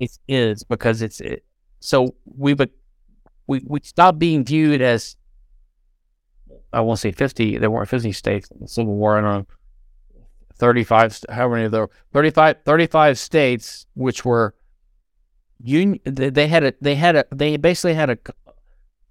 [0.00, 1.44] It is because it's it,
[1.80, 2.70] so we but
[3.46, 5.16] we we stopped being viewed as
[6.72, 7.58] I won't say fifty.
[7.58, 9.18] There weren't fifty states in the Civil War.
[9.18, 9.46] I don't know.
[10.56, 14.54] 35 how many of there 35 35 states which were
[15.58, 18.18] union they, they had a they had a they basically had a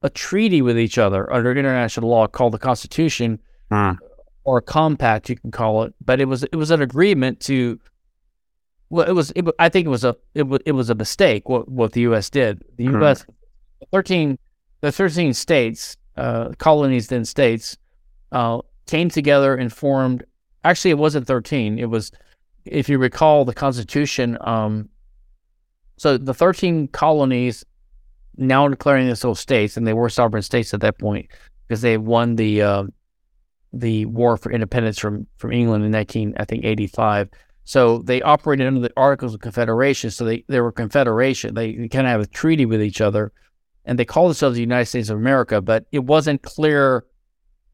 [0.04, 3.40] a treaty with each other under international law called the constitution
[3.72, 3.94] Hmm.
[4.44, 7.80] Or a compact you can call it but it was it was an agreement to
[8.90, 11.48] well it was it, i think it was a it, wa- it was a mistake
[11.50, 13.04] what what the us did the Hmm.
[13.04, 13.26] us
[13.92, 14.38] 13
[14.82, 17.78] the 13 states uh colonies then states
[18.32, 20.24] uh came together and formed
[20.64, 22.12] actually it wasn't 13 it was
[22.66, 24.90] if you recall the constitution um
[25.98, 27.66] so the 13 colonies
[28.38, 31.28] now declaring themselves states and they were sovereign states at that point
[31.68, 32.84] because they won the uh,
[33.74, 37.30] the war for independence from from England in 19 I think 85
[37.66, 41.54] so they operated under the Articles of Confederation so they they were confederation.
[41.54, 43.32] They, they kind of have a treaty with each other
[43.86, 47.06] and they call themselves the United States of America but it wasn't clear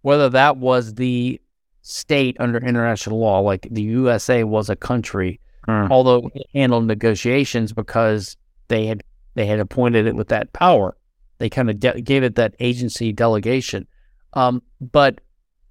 [0.01, 1.39] whether that was the
[1.81, 5.87] state under international law like the USA was a country Hmm.
[5.89, 8.37] although it handled negotiations because
[8.67, 10.95] they had they had appointed it with that power.
[11.39, 13.87] They kind of de- gave it that agency delegation.
[14.33, 15.21] Um, but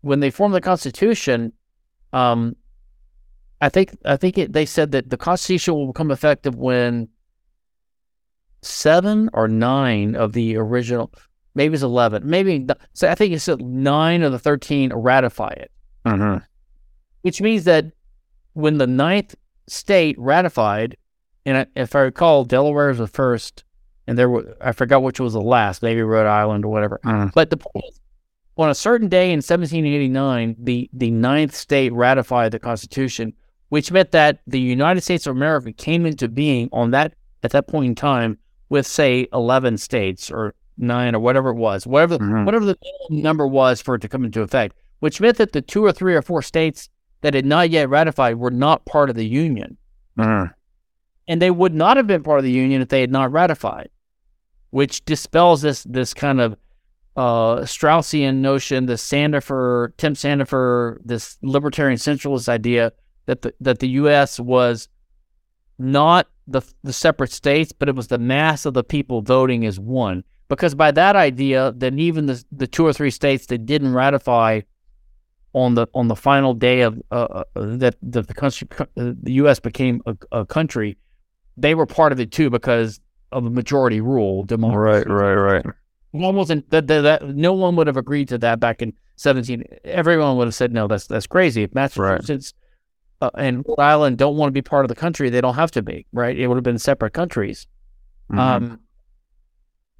[0.05, 1.52] when they formed the constitution
[2.12, 2.55] um,
[3.61, 7.09] i think i think it, they said that the constitution will become effective when
[8.62, 11.12] seven or nine of the original
[11.55, 15.70] maybe it's 11 maybe so i think it said nine of the 13 ratify it
[16.07, 16.36] hmm
[17.22, 17.86] which means that
[18.52, 19.34] when the ninth
[19.66, 20.96] state ratified,
[21.46, 23.64] and if I recall, Delaware was the first,
[24.07, 27.00] and there were I forgot which was the last, maybe Rhode Island or whatever.
[27.05, 27.32] Mhm.
[27.34, 28.00] But the point is,
[28.57, 33.32] on a certain day in 1789, the the ninth state ratified the Constitution,
[33.68, 37.66] which meant that the United States of America came into being on that at that
[37.66, 38.38] point in time
[38.68, 42.44] with say 11 states or nine or whatever it was, whatever Mhm.
[42.44, 42.78] whatever the
[43.11, 46.14] number was for it to come into effect, which meant that the two or three
[46.14, 46.88] or four states
[47.20, 49.76] that had not yet ratified were not part of the union,
[50.16, 50.44] hmm
[51.26, 53.88] and they would not have been part of the union if they had not ratified,
[54.70, 56.57] which dispels this this kind of
[57.16, 62.92] uh, Straussian notion, the Sandefur, Tim Sandefur, this libertarian centralist idea
[63.26, 64.40] that the that the U.S.
[64.40, 64.88] was
[65.78, 69.78] not the the separate states, but it was the mass of the people voting as
[69.78, 70.24] one.
[70.48, 74.60] Because by that idea, then even the the two or three states that didn't ratify
[75.52, 79.32] on the on the final day of uh, uh, that that the country uh, the
[79.34, 79.60] U.S.
[79.60, 80.98] became a, a country,
[81.56, 83.00] they were part of it too because
[83.30, 84.44] of the majority rule.
[84.44, 85.08] Democracy.
[85.08, 85.74] Right, right, right.
[86.14, 89.64] Wasn't that, that, that no one would have agreed to that back in seventeen.
[89.84, 90.86] Everyone would have said no.
[90.86, 91.64] That's that's crazy.
[91.64, 92.54] If Massachusetts
[93.20, 95.72] uh, and Rhode Island don't want to be part of the country, they don't have
[95.72, 96.06] to be.
[96.12, 96.38] Right?
[96.38, 97.66] It would have been separate countries.
[98.30, 98.38] Mhm.
[98.38, 98.80] Um,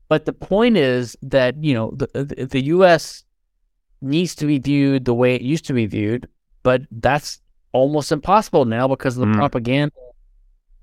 [0.09, 3.25] but the point is that you know the the, the U.S.
[4.01, 6.29] needs to be viewed the way it used to be viewed,
[6.63, 7.41] but that's
[7.73, 9.35] almost impossible now because of the Mm.
[9.35, 9.93] propaganda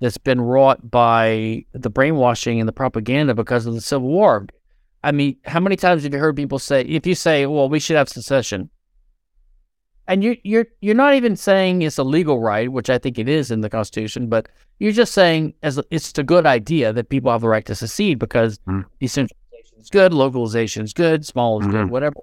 [0.00, 4.46] that's been wrought by the brainwashing and the propaganda because of the Civil War.
[5.04, 7.80] I mean, how many times have you heard people say, if you say, "Well, we
[7.80, 8.70] should have secession,"
[10.06, 13.28] and you you're you're not even saying it's a legal right, which I think it
[13.28, 14.48] is in the Constitution, but
[14.78, 17.74] you're just saying as a, it's a good idea that people have the right to
[17.74, 18.84] secede because Mm.
[19.00, 21.90] decentralization is good, localization is good, small is good, Mhm.
[21.90, 22.16] whatever.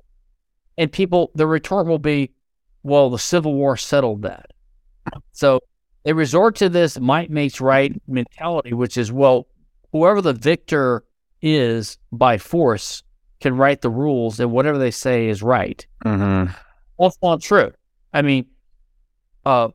[0.78, 2.32] And people, the retort will be,
[2.84, 4.52] "Well, the Civil War settled that."
[5.32, 5.60] So
[6.04, 9.48] they resort to this might makes right mentality, which is, well,
[9.92, 11.04] whoever the victor
[11.42, 13.04] is by force
[13.40, 15.86] can write the rules, and whatever they say is right.
[16.06, 16.54] Mhm.
[17.00, 17.72] That's not true.
[18.14, 18.46] I mean,
[19.46, 19.70] uh,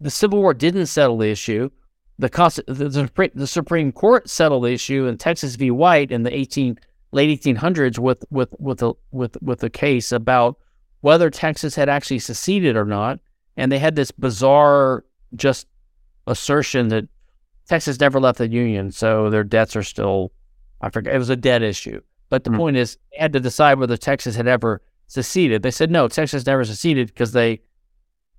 [0.00, 1.70] the Civil War didn't settle the issue.
[2.18, 5.70] The, Consti- the, the, the Supreme Court settled the issue in Texas v.
[5.70, 6.78] White in the 18
[7.12, 10.58] late 1800s with with with a with with a case about
[11.00, 13.20] whether Texas had actually seceded or not,
[13.56, 15.04] and they had this bizarre
[15.34, 15.66] just
[16.26, 17.08] assertion that
[17.68, 20.32] Texas never left the Union, so their debts are still.
[20.80, 21.14] I forget.
[21.14, 22.56] It was a dead issue, but the Hmm.
[22.56, 25.62] point is, they had to decide whether Texas had ever seceded.
[25.62, 27.60] They said no, Texas never seceded because they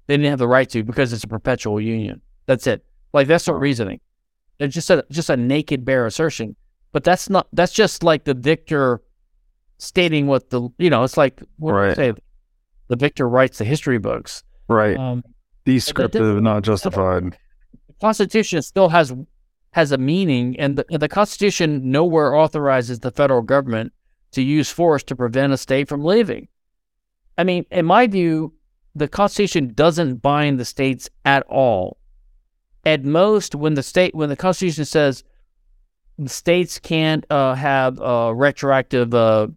[0.08, 2.22] they didn't have the right to because it's a perpetual union.
[2.46, 2.86] That's it.
[3.14, 4.00] Like that's not reasoning.
[4.60, 6.56] It's just a just a naked bare assertion.
[6.94, 7.48] But that's not.
[7.54, 9.02] That's just like the victor
[9.78, 11.04] stating what the you know.
[11.04, 11.96] It's like what Right.
[11.96, 12.14] say
[12.88, 14.44] the victor writes the history books.
[14.70, 14.98] Right.
[14.98, 15.24] Um,
[15.66, 17.38] Descriptive, not justified.
[17.88, 19.14] the Constitution still has
[19.78, 23.94] has a meaning, and the, the Constitution nowhere authorizes the federal government
[24.32, 26.48] to use force to prevent a state from leaving.
[27.38, 28.54] I mean, in my view,
[28.96, 31.98] the Constitution doesn't bind the states at all,
[32.88, 35.24] at most, when the state, when the Constitution says
[36.18, 39.48] the states can't uh, have uh, retroactive, uh,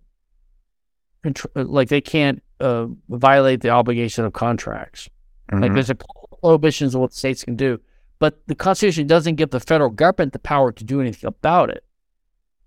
[1.25, 5.09] contr- like they can't uh, violate the obligation of contracts.
[5.51, 5.75] Like Mhm.
[5.77, 5.97] there's a
[6.43, 7.81] prohibitions of what states can do,
[8.21, 11.85] but the Constitution doesn't give the federal government the power to do anything about it.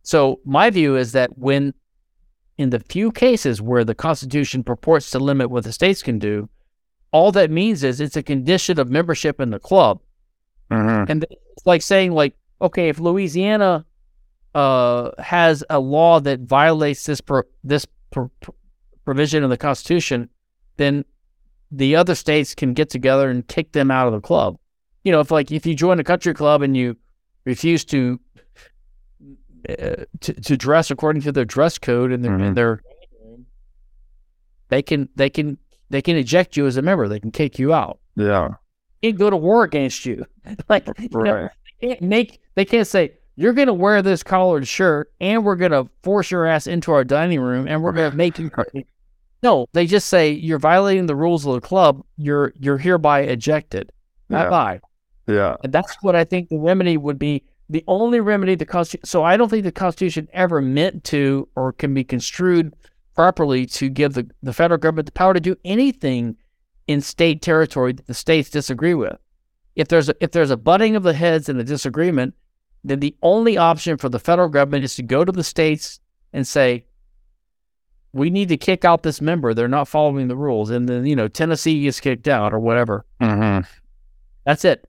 [0.02, 1.74] So my view is that when,
[2.58, 6.50] in the few cases where the Constitution purports to limit what the states can do,
[7.12, 10.02] all that means is it's a condition of membership in the club.
[10.70, 11.10] Mhm.
[11.10, 13.86] And it's like saying, like, okay, if Louisiana
[14.56, 18.56] uh, has a law that violates this pro- this pro- pro-
[19.06, 20.30] provision of the Constitution,
[20.78, 21.06] then
[21.72, 24.58] the other states can get together and kick them out of the club.
[25.04, 26.96] You know, if like if you join a country club and you
[27.46, 28.20] refuse to
[29.70, 32.48] uh, to, to dress according to their dress code and their, Mhm.
[32.48, 32.82] and their
[34.70, 35.58] they can they can
[35.90, 37.08] they can eject you as a member.
[37.08, 38.00] They can kick you out.
[38.16, 38.50] Yeah.
[39.02, 40.26] They can't go to war against you.
[40.70, 41.50] like you know,
[41.82, 45.56] they can't make they can't say you're going to wear this collared shirt and we're
[45.56, 48.50] going to force your ass into our dining room and we're going to make you
[49.42, 53.92] no they just say you're violating the rules of the club you're you're hereby ejected
[54.30, 54.80] bye bye
[55.28, 55.56] Yeah.
[55.64, 59.24] and that's what i think the remedy would be the only remedy the constitution so
[59.24, 62.74] i don't think the constitution ever meant to or can be construed
[63.16, 66.36] properly to give the, the federal government the power to do anything
[66.88, 69.18] in state territory that the states disagree with
[69.76, 72.36] if there's a, if there's a butting of the heads and a disagreement,
[72.84, 76.00] then the only option for the federal government is to go to the states
[76.32, 76.86] and say,
[78.12, 79.54] "We need to kick out this member.
[79.54, 83.06] They're not following the rules." And then you know Tennessee gets kicked out or whatever.
[83.20, 83.66] Mhm.
[84.46, 84.88] That's it.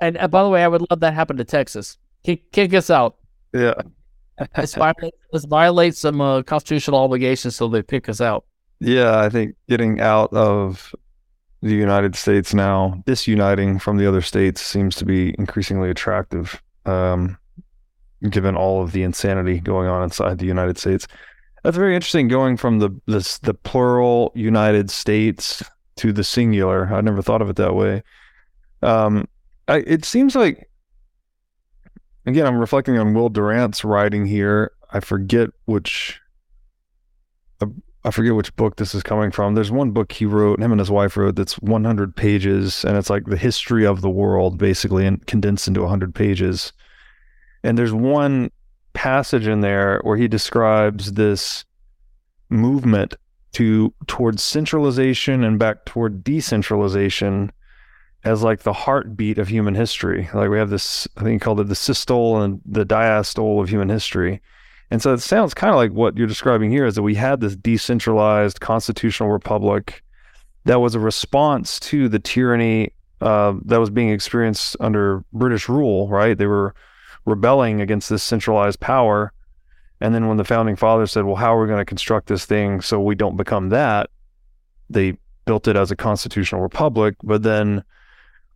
[0.00, 1.98] And uh, by the way, I would love that happen to Texas.
[2.24, 3.16] Kick kick us out.
[3.52, 3.74] Yeah.
[4.56, 8.44] Let's violate, let's violate some uh, constitutional obligations so they pick us out.
[8.80, 10.94] Yeah, I think getting out of
[11.62, 17.38] the United States now, disuniting from the other states seems to be increasingly attractive, um,
[18.28, 21.06] given all of the insanity going on inside the United States.
[21.62, 22.28] That's very interesting.
[22.28, 25.62] Going from the this, the plural United States
[25.96, 26.92] to the singular.
[26.92, 28.02] I never thought of it that way.
[28.82, 29.26] Um,
[29.68, 30.68] I, it seems like
[32.26, 34.72] again, I'm reflecting on Will Durant's writing here.
[34.92, 36.20] I forget which
[37.60, 37.66] uh,
[38.04, 39.54] I forget which book this is coming from.
[39.54, 43.10] There's one book he wrote, him and his wife wrote, that's 100 pages, and it's
[43.10, 46.72] like the history of the world, basically, and condensed into 100 pages.
[47.64, 48.52] And there's one
[48.92, 51.64] passage in there where he describes this
[52.48, 53.14] movement
[53.52, 57.50] to towards centralization and back toward decentralization
[58.26, 60.28] as like the heartbeat of human history.
[60.34, 63.68] Like we have this, I think he called it the systole and the diastole of
[63.68, 64.42] human history.
[64.90, 67.40] And so it sounds kind of like what you're describing here is that we had
[67.40, 70.02] this decentralized constitutional republic
[70.64, 76.08] that was a response to the tyranny uh, that was being experienced under British rule,
[76.08, 76.36] right?
[76.36, 76.74] They were
[77.26, 79.32] rebelling against this centralized power.
[80.00, 82.44] And then when the founding fathers said, well, how are we going to construct this
[82.44, 84.10] thing so we don't become that?
[84.90, 87.14] They built it as a constitutional republic.
[87.22, 87.84] But then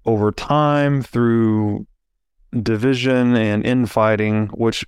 [0.07, 1.87] over time, through
[2.63, 4.85] division and infighting, which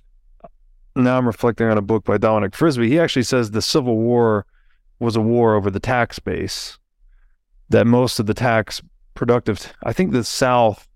[0.95, 2.89] now I'm reflecting on a book by Dominic Frisby.
[2.89, 4.45] He actually says the Civil War
[4.99, 6.77] was a war over the tax base.
[7.69, 8.81] That most of the tax
[9.15, 10.87] productive, I think the South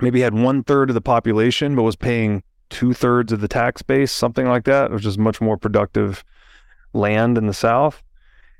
[0.00, 3.82] maybe had one third of the population, but was paying two thirds of the tax
[3.82, 6.24] base, something like that, which is much more productive
[6.92, 8.02] land in the South.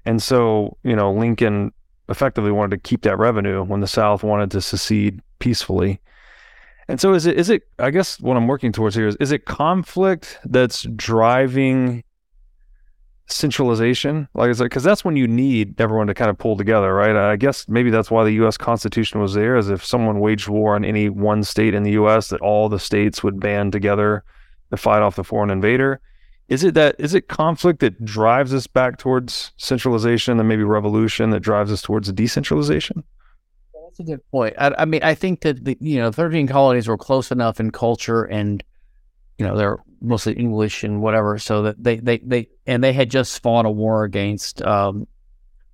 [0.04, 1.72] And so, you know, Lincoln
[2.10, 6.00] effectively wanted to keep that revenue when the South wanted to secede peacefully.
[6.88, 9.30] And so is it is it I guess what I'm working towards here is is
[9.30, 12.02] it conflict that's driving
[13.28, 14.28] centralization?
[14.34, 17.14] Like is it because that's when you need everyone to kind of pull together, right?
[17.14, 20.74] I guess maybe that's why the US Constitution was there, is if someone waged war
[20.74, 24.24] on any one state in the US that all the states would band together
[24.70, 26.00] to fight off the foreign invader.
[26.50, 31.30] Is it that is it conflict that drives us back towards centralization and maybe revolution
[31.30, 33.04] that drives us towards decentralization?
[33.72, 34.56] That's a good point.
[34.58, 37.70] I, I mean, I think that the you know thirteen colonies were close enough in
[37.70, 38.64] culture and
[39.38, 43.12] you know they're mostly English and whatever, so that they they, they and they had
[43.12, 44.60] just fought a war against.
[44.62, 45.06] Um,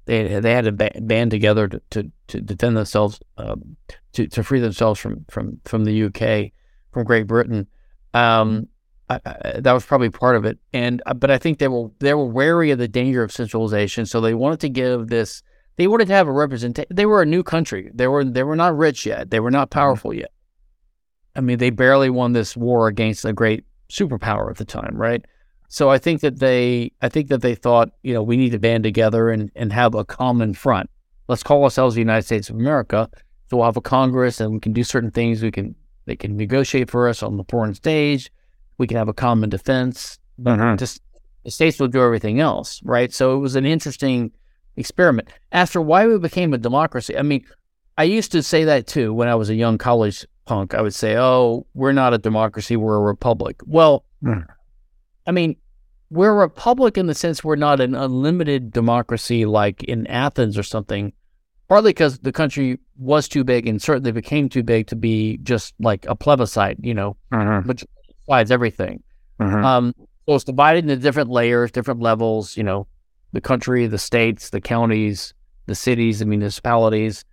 [0.05, 3.77] they they had to ba- band together to, to, to defend themselves, um,
[4.13, 6.53] to to free themselves from from from the UK,
[6.93, 7.67] from Great Britain.
[8.13, 8.69] Um,
[9.09, 11.91] I, I, that was probably part of it, and uh, but I think they were
[12.01, 15.43] they were wary of the danger of centralization, so they wanted to give this
[15.77, 16.89] they wanted to have a representation.
[16.91, 17.91] They were a new country.
[17.95, 19.31] They were they were not rich yet.
[19.31, 20.33] They were not powerful yet.
[21.35, 25.25] I mean, they barely won this war against a great superpower at the time, right?
[25.69, 28.59] So I think that they I think that they thought, you know, we need to
[28.59, 30.89] band together and and have a common front.
[31.29, 33.11] Let's call ourselves the United States of America,
[33.51, 35.43] So we'll have a Congress, and we can do certain things.
[35.43, 35.75] We can
[36.07, 38.31] they can negotiate for us on the foreign stage.
[38.79, 40.79] We can have a common defense, but Mhm.
[40.79, 41.01] just
[41.45, 43.13] the states will do everything else, right?
[43.13, 44.33] So it was an interesting
[44.77, 45.29] experiment.
[45.53, 47.45] After why we became a democracy, I mean,
[47.97, 50.75] I used to say that too when I was a young college punk.
[50.75, 54.41] I would say, "Oh, we're not a democracy; we're a republic." Well, Hmm.
[55.27, 55.57] I mean,
[56.11, 60.63] we're a republic in the sense we're not an unlimited democracy like in Athens or
[60.63, 61.13] something.
[61.69, 65.75] Partly because the country was too big and certainly became too big to be just
[65.81, 67.67] like a plebiscite, you know, Mhm.
[67.67, 67.85] which
[68.27, 69.03] decides everything.
[69.41, 69.65] Mhm.
[69.65, 69.95] Um,
[70.27, 72.87] so it's divided into different layers, different levels, you know,
[73.33, 75.35] the country, the states, the counties,
[75.67, 77.25] the cities, the municipalities.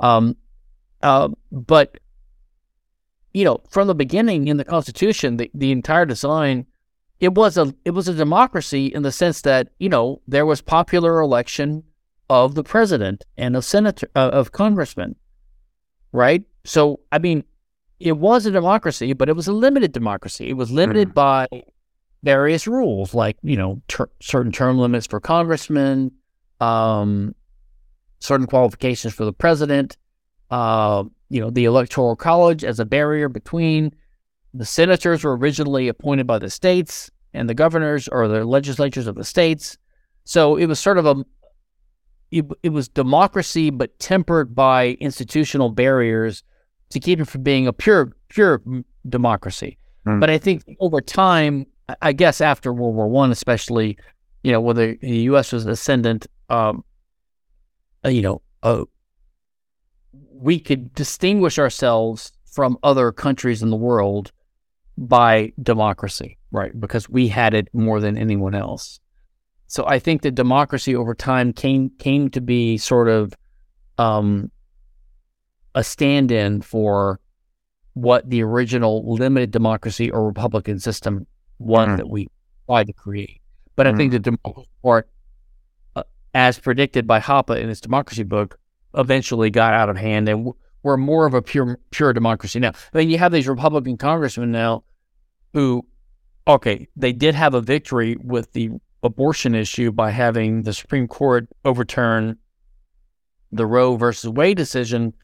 [0.00, 0.36] Um,
[1.02, 1.98] uh, but,
[3.32, 6.66] you know, from the beginning in the Constitution, the, the entire design,
[7.22, 10.60] it was a it was a democracy in the sense that you know there was
[10.60, 11.84] popular election
[12.28, 15.14] of the president and of senator uh, of congressmen,
[16.10, 16.42] right?
[16.64, 17.44] So I mean,
[18.02, 20.48] it was a democracy, but it was a limited democracy.
[20.48, 21.46] It was limited by
[22.22, 26.12] various rules, like you know ter- certain term limits for congressmen,
[26.60, 27.34] um,
[28.20, 29.96] certain qualifications for the president,
[30.50, 33.90] uh, you know, the electoral college as a barrier between
[34.52, 39.14] the senators were originally appointed by the states and the governors or the legislatures of
[39.14, 39.78] the states.
[40.24, 41.24] So it was sort of a
[42.30, 46.42] it, it was democracy but tempered by institutional barriers
[46.92, 48.62] to keep it from being a pure pure
[49.08, 49.78] democracy.
[50.06, 50.20] Mm.
[50.20, 51.66] But I think over time,
[52.00, 53.98] I- guess after World War One, especially,
[54.42, 55.52] you know, when the, the U.S.
[55.52, 56.84] was ascendant, um,
[58.04, 58.84] uh, you know, uh,
[60.32, 64.32] we could distinguish ourselves from other countries in the world
[64.98, 66.78] by democracy, right?
[66.78, 69.00] Because we had it more than anyone else.
[69.66, 73.32] So I think that democracy over time came came to be sort of
[73.96, 74.50] um,
[75.74, 77.20] a stand-in for
[77.94, 81.26] what the original limited democracy or republican system
[81.58, 81.96] was Mhm.
[81.98, 82.28] that we
[82.66, 83.40] tried to create.
[83.76, 85.08] But I think the democracy part,
[85.96, 86.02] uh,
[86.34, 88.58] as predicted by Hoppe in his democracy book,
[88.94, 92.72] eventually got out of hand and w- we're more of a pure pure democracy now.
[92.92, 94.84] I mean, you have these Republican congressmen now
[95.54, 95.86] who,
[96.46, 98.70] okay, they did have a victory with the
[99.02, 102.36] abortion issue by having the Supreme Court overturn
[103.50, 105.14] the Roe versus Wade decision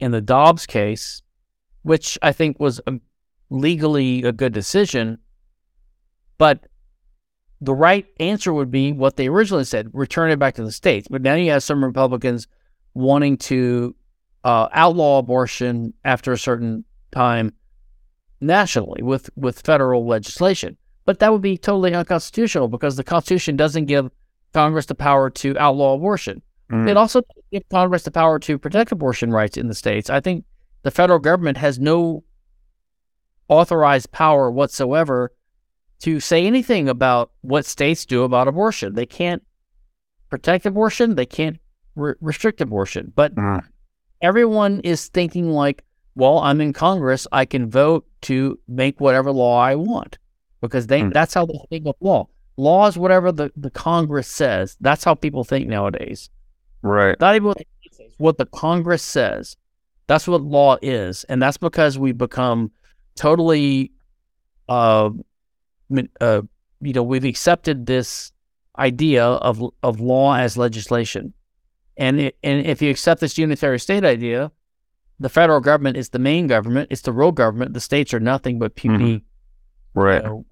[0.00, 1.22] in the Dobbs case,
[1.82, 2.94] which I think was a,
[3.50, 5.18] legally a good decision.
[6.38, 6.66] But
[7.60, 11.08] the right answer would be what they originally said return it back to the states.
[11.08, 12.48] But now you have some Republicans
[12.94, 13.94] wanting to
[14.42, 17.52] uh, outlaw abortion after a certain time
[18.40, 20.76] nationally with, with federal legislation.
[21.04, 24.10] But that would be totally unconstitutional because the Constitution doesn't give
[24.54, 26.42] Congress the power to outlaw abortion.
[26.70, 26.88] Mm.
[26.88, 27.22] It also
[27.52, 30.08] doesn't Congress the power to protect abortion rights in the states.
[30.08, 30.44] I think
[30.82, 32.22] the federal government has no
[33.48, 35.32] authorized power whatsoever
[36.00, 38.94] to say anything about what states do about abortion.
[38.94, 39.42] They can't
[40.30, 41.58] protect abortion, they can't
[41.96, 43.12] re- restrict abortion.
[43.14, 43.64] But Mm.
[44.22, 45.84] everyone is thinking like,
[46.14, 50.18] well, I'm in Congress, I can vote to make whatever law I want
[50.60, 51.12] because they Mm.
[51.12, 52.28] that's how they think of law.
[52.56, 54.76] Law is whatever the, the Congress says.
[54.80, 56.30] That's how people think nowadays.
[56.82, 57.18] Right.
[57.20, 59.56] Not even what the says, what the Congress says.
[60.06, 62.72] That's what law is, and that's because we've become
[63.14, 63.92] totally,
[64.68, 65.10] uh,
[66.20, 66.42] uh,
[66.80, 68.32] you know, we've accepted this
[68.78, 71.32] idea of of law as legislation,
[71.96, 74.50] and it, and if you accept this unitary state idea,
[75.20, 76.88] the federal government is the main government.
[76.90, 77.74] It's the real government.
[77.74, 79.22] The states are nothing but puny
[79.94, 80.22] Right.
[80.22, 80.46] you know,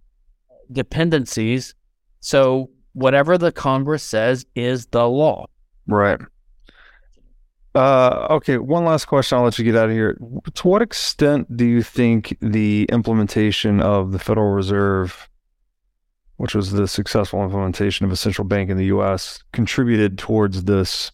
[0.71, 1.75] dependencies.
[2.21, 5.47] So whatever the Congress says is the law.
[5.89, 6.21] Right.
[7.75, 9.39] Uh, okay, one last question.
[9.39, 10.19] I'll let you get out of here.
[10.55, 15.29] To what extent do you think the implementation of the Federal Reserve,
[16.37, 21.13] which was the successful implementation of a central bank in the U.S., contributed towards this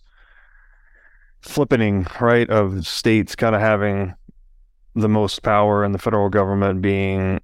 [1.43, 4.15] flippening, right, of states kind of having
[4.95, 7.41] the most power and the federal government being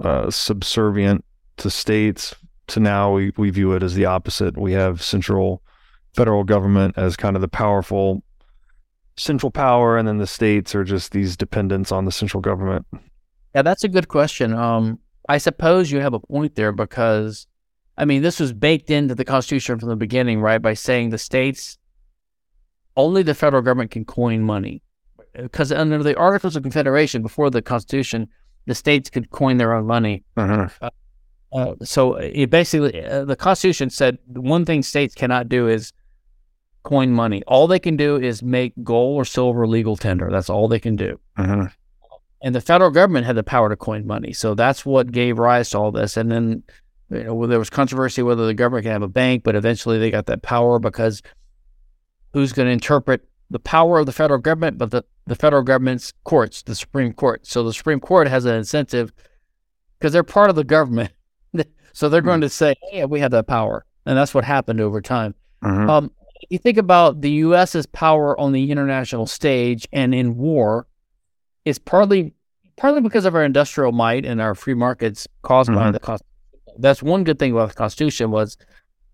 [0.00, 1.24] uh, subservient
[1.58, 2.34] to states?
[2.68, 4.56] To now, we, we view it as the opposite.
[4.56, 5.62] We have central
[6.14, 8.22] federal government as kind of the powerful
[9.16, 12.86] central power, and then the states are just these dependents on the central government.
[13.54, 14.52] Yeah, that's a good question.
[14.52, 17.46] Um, I suppose you have a point there because,
[17.96, 20.60] I mean, this was baked into the Constitution from the beginning, right?
[20.60, 21.78] By saying the states,
[22.96, 24.82] only the federal government can coin money.
[25.34, 28.28] Because under the Articles of Confederation, before the Constitution,
[28.66, 30.24] the states could coin their own money.
[30.36, 30.90] Uh-huh.
[31.52, 35.92] Uh, so it basically, uh, the Constitution said one thing states cannot do is
[36.84, 37.42] coin money.
[37.46, 40.30] All they can do is make gold or silver legal tender.
[40.30, 41.18] That's all they can do.
[41.36, 41.72] Mhm.
[42.42, 44.32] And the federal government had the power to coin money.
[44.32, 46.16] So that's what gave rise to all this.
[46.16, 46.62] And then
[47.10, 50.10] you know, there was controversy whether the government can have a bank, but eventually they
[50.10, 51.22] got that power because
[52.32, 56.12] who's going to interpret the power of the federal government, but the, the federal government's
[56.24, 57.46] courts, the Supreme Court.
[57.46, 59.12] So the Supreme Court has an incentive
[59.98, 61.12] because they're part of the government.
[61.92, 63.86] so they're going to say, yeah, we have that power.
[64.04, 65.34] And that's what happened over time.
[65.62, 65.88] Mhm.
[65.88, 66.10] Um,
[66.50, 70.86] you think about the U.S.'s power on the international stage and in war,
[71.64, 72.34] is partly
[72.76, 75.92] partly because of our industrial might and our free markets caused by Mhm.
[75.92, 76.30] the Constitution.
[76.78, 78.56] That's one good thing about the Constitution was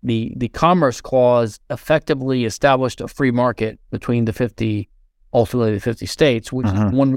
[0.03, 4.89] the the Commerce Clause effectively established a free market between the fifty,
[5.33, 6.87] ultimately the fifty states, which Mhm.
[6.87, 7.15] is one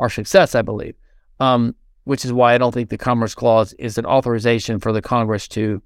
[0.00, 0.94] our success, I believe.
[1.38, 1.74] Um,
[2.04, 5.46] which is why I don't think the Commerce Clause is an authorization for the Congress
[5.48, 5.80] to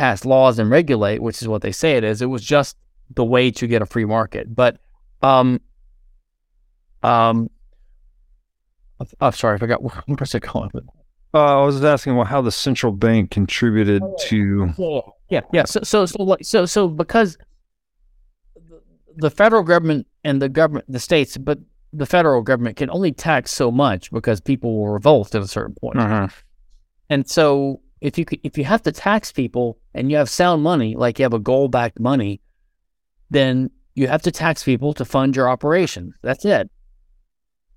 [0.00, 2.22] pass laws and regulate, which is what they say it is.
[2.22, 2.74] It was just
[3.14, 4.54] the way to get a free market.
[4.54, 4.78] But
[5.22, 5.60] um
[7.02, 7.50] um
[9.20, 10.84] I'm sorry, I forgot where where's it going with
[11.34, 14.72] Uh, I was asking well, how the central bank contributed to.
[15.28, 15.64] yeah, yeah.
[15.64, 17.36] So, so, so, so, so, because
[18.54, 18.80] the-
[19.16, 21.58] the federal government and the government, the states, but
[21.92, 25.74] the federal government can only tax so much because people will revolt at a certain
[25.74, 25.96] point.
[25.98, 26.32] Mhm.
[27.10, 30.62] And so, if you could, if you have to tax people and you have sound
[30.62, 32.40] money, like you have a gold backed money,
[33.30, 36.14] then you have to tax people to fund your operations.
[36.22, 36.70] That's it.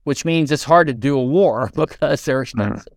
[0.03, 2.93] Which means it's hard to do a war because they're expensive.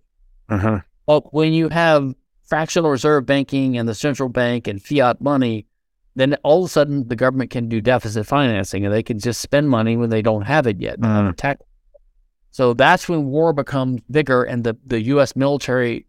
[0.50, 0.84] Mhm.
[1.06, 5.66] But when you have fractional reserve banking and the central bank and fiat money,
[6.14, 9.40] then all of a sudden the government can do deficit financing and they can just
[9.40, 11.00] spend money when they don't have it yet.
[11.36, 11.62] Tax-
[12.50, 15.36] So that's when war becomes bigger and the, the U.S.
[15.36, 16.06] military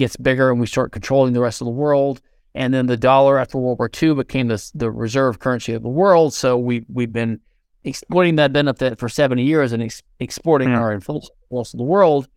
[0.00, 2.20] gets bigger and we start controlling the rest of the world.
[2.54, 5.88] And then the dollar after World War II became the, the reserve currency of the
[5.88, 6.34] world.
[6.34, 7.38] So we, we've been
[7.84, 10.80] exploiting that benefit for 70 years and ex- exporting Yeah.
[10.80, 12.28] our influence to the of the world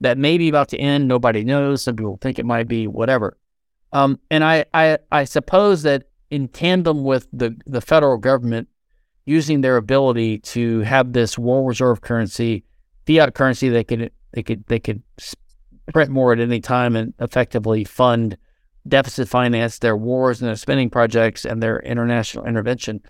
[0.00, 1.06] that may be about to end.
[1.06, 1.82] Nobody knows.
[1.82, 3.38] Some people think it might be, whatever.
[3.92, 8.68] Um, and I, I, I suppose that in tandem with the, the federal government
[9.24, 12.64] using their ability to have this world reserve currency,
[13.06, 15.02] fiat currency, they could they could they could
[15.92, 18.36] print more at any time and effectively fund
[18.88, 23.00] deficit finance their wars and their spending projects and their international intervention.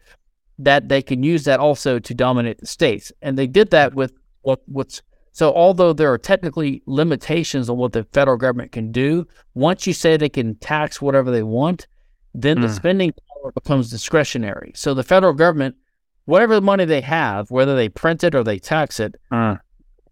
[0.59, 4.13] That they can use that also to dominate the states, and they did that with
[4.43, 5.01] what what's
[5.33, 9.93] so, although there are technically limitations on what the federal government can do, once you
[9.93, 11.87] say they can tax whatever they want,
[12.35, 12.75] then the Mm.
[12.75, 14.73] spending power becomes discretionary.
[14.75, 15.77] So, the federal government,
[16.25, 19.61] whatever the money they have, whether they print it or they tax it, Mm.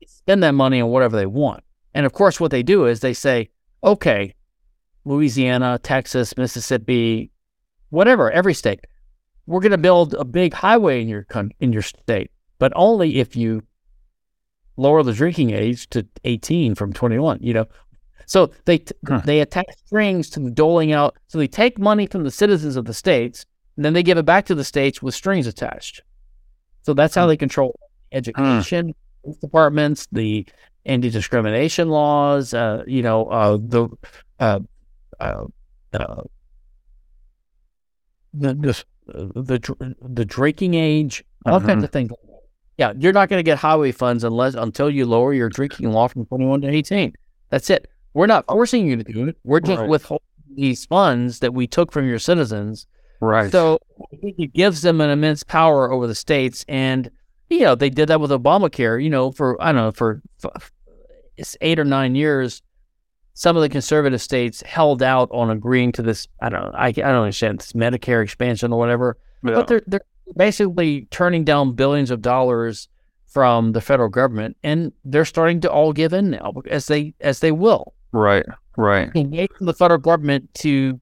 [0.07, 1.63] spend that money on whatever they want.
[1.99, 3.49] And of course, what they do is they say,
[3.83, 4.33] okay,
[5.05, 7.33] Louisiana, Texas, Mississippi,
[7.91, 8.87] whatever, every state,
[9.47, 12.31] we're going to build a big highway in your con- in your state,
[12.61, 13.65] but only if you
[14.77, 17.67] lower the drinking age to 18 from 21, you know.
[18.27, 19.23] So they t- Huh.
[19.25, 21.17] they attach strings to the doling out.
[21.27, 23.45] So they take money from the citizens of the states,
[23.75, 26.03] and then they give it back to the states with strings attached.
[26.83, 27.31] So that's how hmm.
[27.31, 27.75] they control
[28.13, 28.19] hmm.
[28.19, 28.95] education,
[29.25, 30.47] police departments, the
[30.89, 33.89] anti-discrimination laws, uh, you know, uh, the
[34.41, 34.61] uh,
[35.21, 35.45] uh,
[35.93, 36.23] uh,
[38.35, 41.85] the the the, the drinking age, all kinds Mhm.
[41.85, 42.11] of things.
[42.77, 46.09] Yeah, you're not going to get highway funds unless until you lower your drinking law
[46.09, 47.13] from 21 to 18.
[47.51, 47.89] That's it.
[48.15, 49.37] We're not forcing you to do it.
[49.45, 49.89] We're just Right.
[49.89, 50.25] withholding
[50.55, 52.87] these funds that we took from your citizens
[53.21, 53.51] Right.
[53.51, 53.79] so
[54.13, 57.11] it gives them an immense power over the states, and
[57.51, 59.03] you know they did that with Obamacare.
[59.03, 60.23] You know, for I don't know for,
[61.61, 62.63] eight or nine years,
[63.35, 66.27] some of the conservative states held out on agreeing to this.
[66.41, 66.75] I don't.
[66.75, 69.55] I, I don't understand this Medicare expansion or whatever, Yeah.
[69.55, 70.01] but they're they're
[70.37, 72.89] basically turning down billions of dollars
[73.27, 77.41] from the federal government, and they're starting to all give in now as they as
[77.41, 78.45] they will right.
[78.77, 79.11] Right.
[79.15, 81.01] engage the federal government to.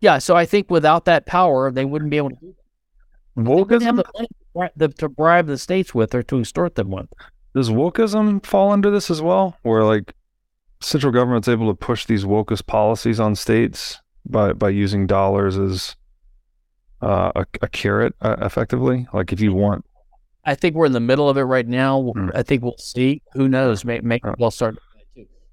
[0.00, 2.54] Yeah, so I think without that power, they wouldn't be able to do
[3.36, 6.38] they wouldn't have the money to bri- the- to bribe the states with or to
[6.40, 7.06] extort them with.
[7.54, 9.56] Does wokeism fall under this as well?
[9.62, 10.14] Where like
[10.80, 15.96] central government's able to push these wokest policies on states by by using dollars as
[17.00, 19.06] uh, a, a carrot, uh, effectively.
[19.12, 19.84] Like if you want,
[20.44, 22.12] I think we're in the middle of it right now.
[22.16, 22.30] Mm.
[22.34, 23.22] I think we'll see.
[23.34, 23.84] Who knows?
[23.84, 24.34] Maybe, maybe Yeah.
[24.38, 24.78] we'll start,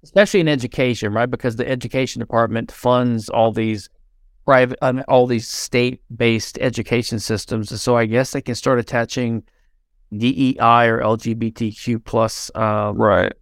[0.04, 1.30] especially in education, right?
[1.30, 3.90] Because the education department funds all these
[4.46, 7.70] private, all these state-based education systems.
[7.72, 9.44] and So I guess they can start attaching
[10.16, 13.34] DEI or LGBTQ plus uh, right?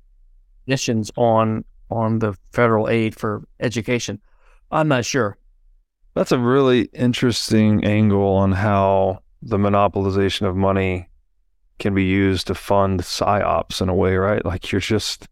[0.65, 4.19] conditions on on the federal aid for education.
[4.71, 5.37] I'm not sure.
[6.13, 11.09] That's a really interesting angle on how the monopolization of money
[11.79, 14.45] can be used to fund psyops in a way, right?
[14.45, 15.27] Like you're just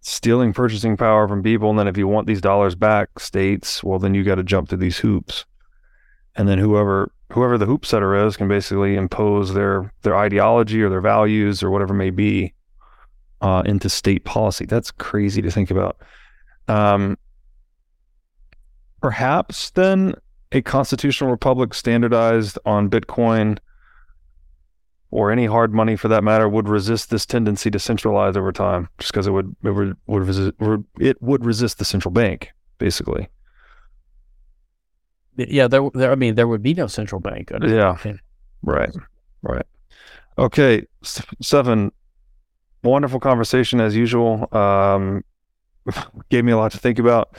[0.00, 3.98] stealing purchasing power from people, and then if you want these dollars back, states, well,
[3.98, 5.44] then you got to jump through these hoops,
[6.36, 10.90] and then whoever whoever the hoop setter is can basically impose their their ideology or
[10.90, 12.52] their values or whatever may be
[13.40, 14.66] uh, into state policy.
[14.66, 15.96] That's crazy to think about.
[16.68, 17.18] Um,
[19.00, 20.14] perhaps then
[20.52, 23.58] a constitutional republic standardized on Bitcoin
[25.10, 28.88] or any hard money for that matter would resist this tendency to centralize over time
[28.98, 30.52] just because it would it would, would resist,
[31.00, 33.28] it would resist the central bank basically
[35.36, 37.96] yeah there, there i mean there would be no central bank yeah.
[38.62, 38.94] right.
[39.42, 39.66] Right.
[40.38, 40.86] Okay
[41.40, 41.92] seven.
[42.82, 44.48] Wonderful conversation as usual.
[44.56, 45.24] Um
[46.30, 47.36] gave me a lot to think about.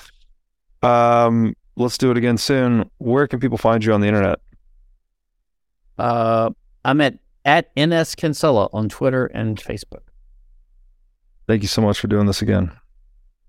[0.82, 2.90] Um let's do it again soon.
[2.98, 4.40] Where can people find you on the internet?
[5.98, 6.52] Uh
[6.86, 10.04] i'm at at ns kinsella on twitter and facebook.
[11.48, 12.72] Thank you so much for doing this again.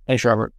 [0.07, 0.53] Thanks robert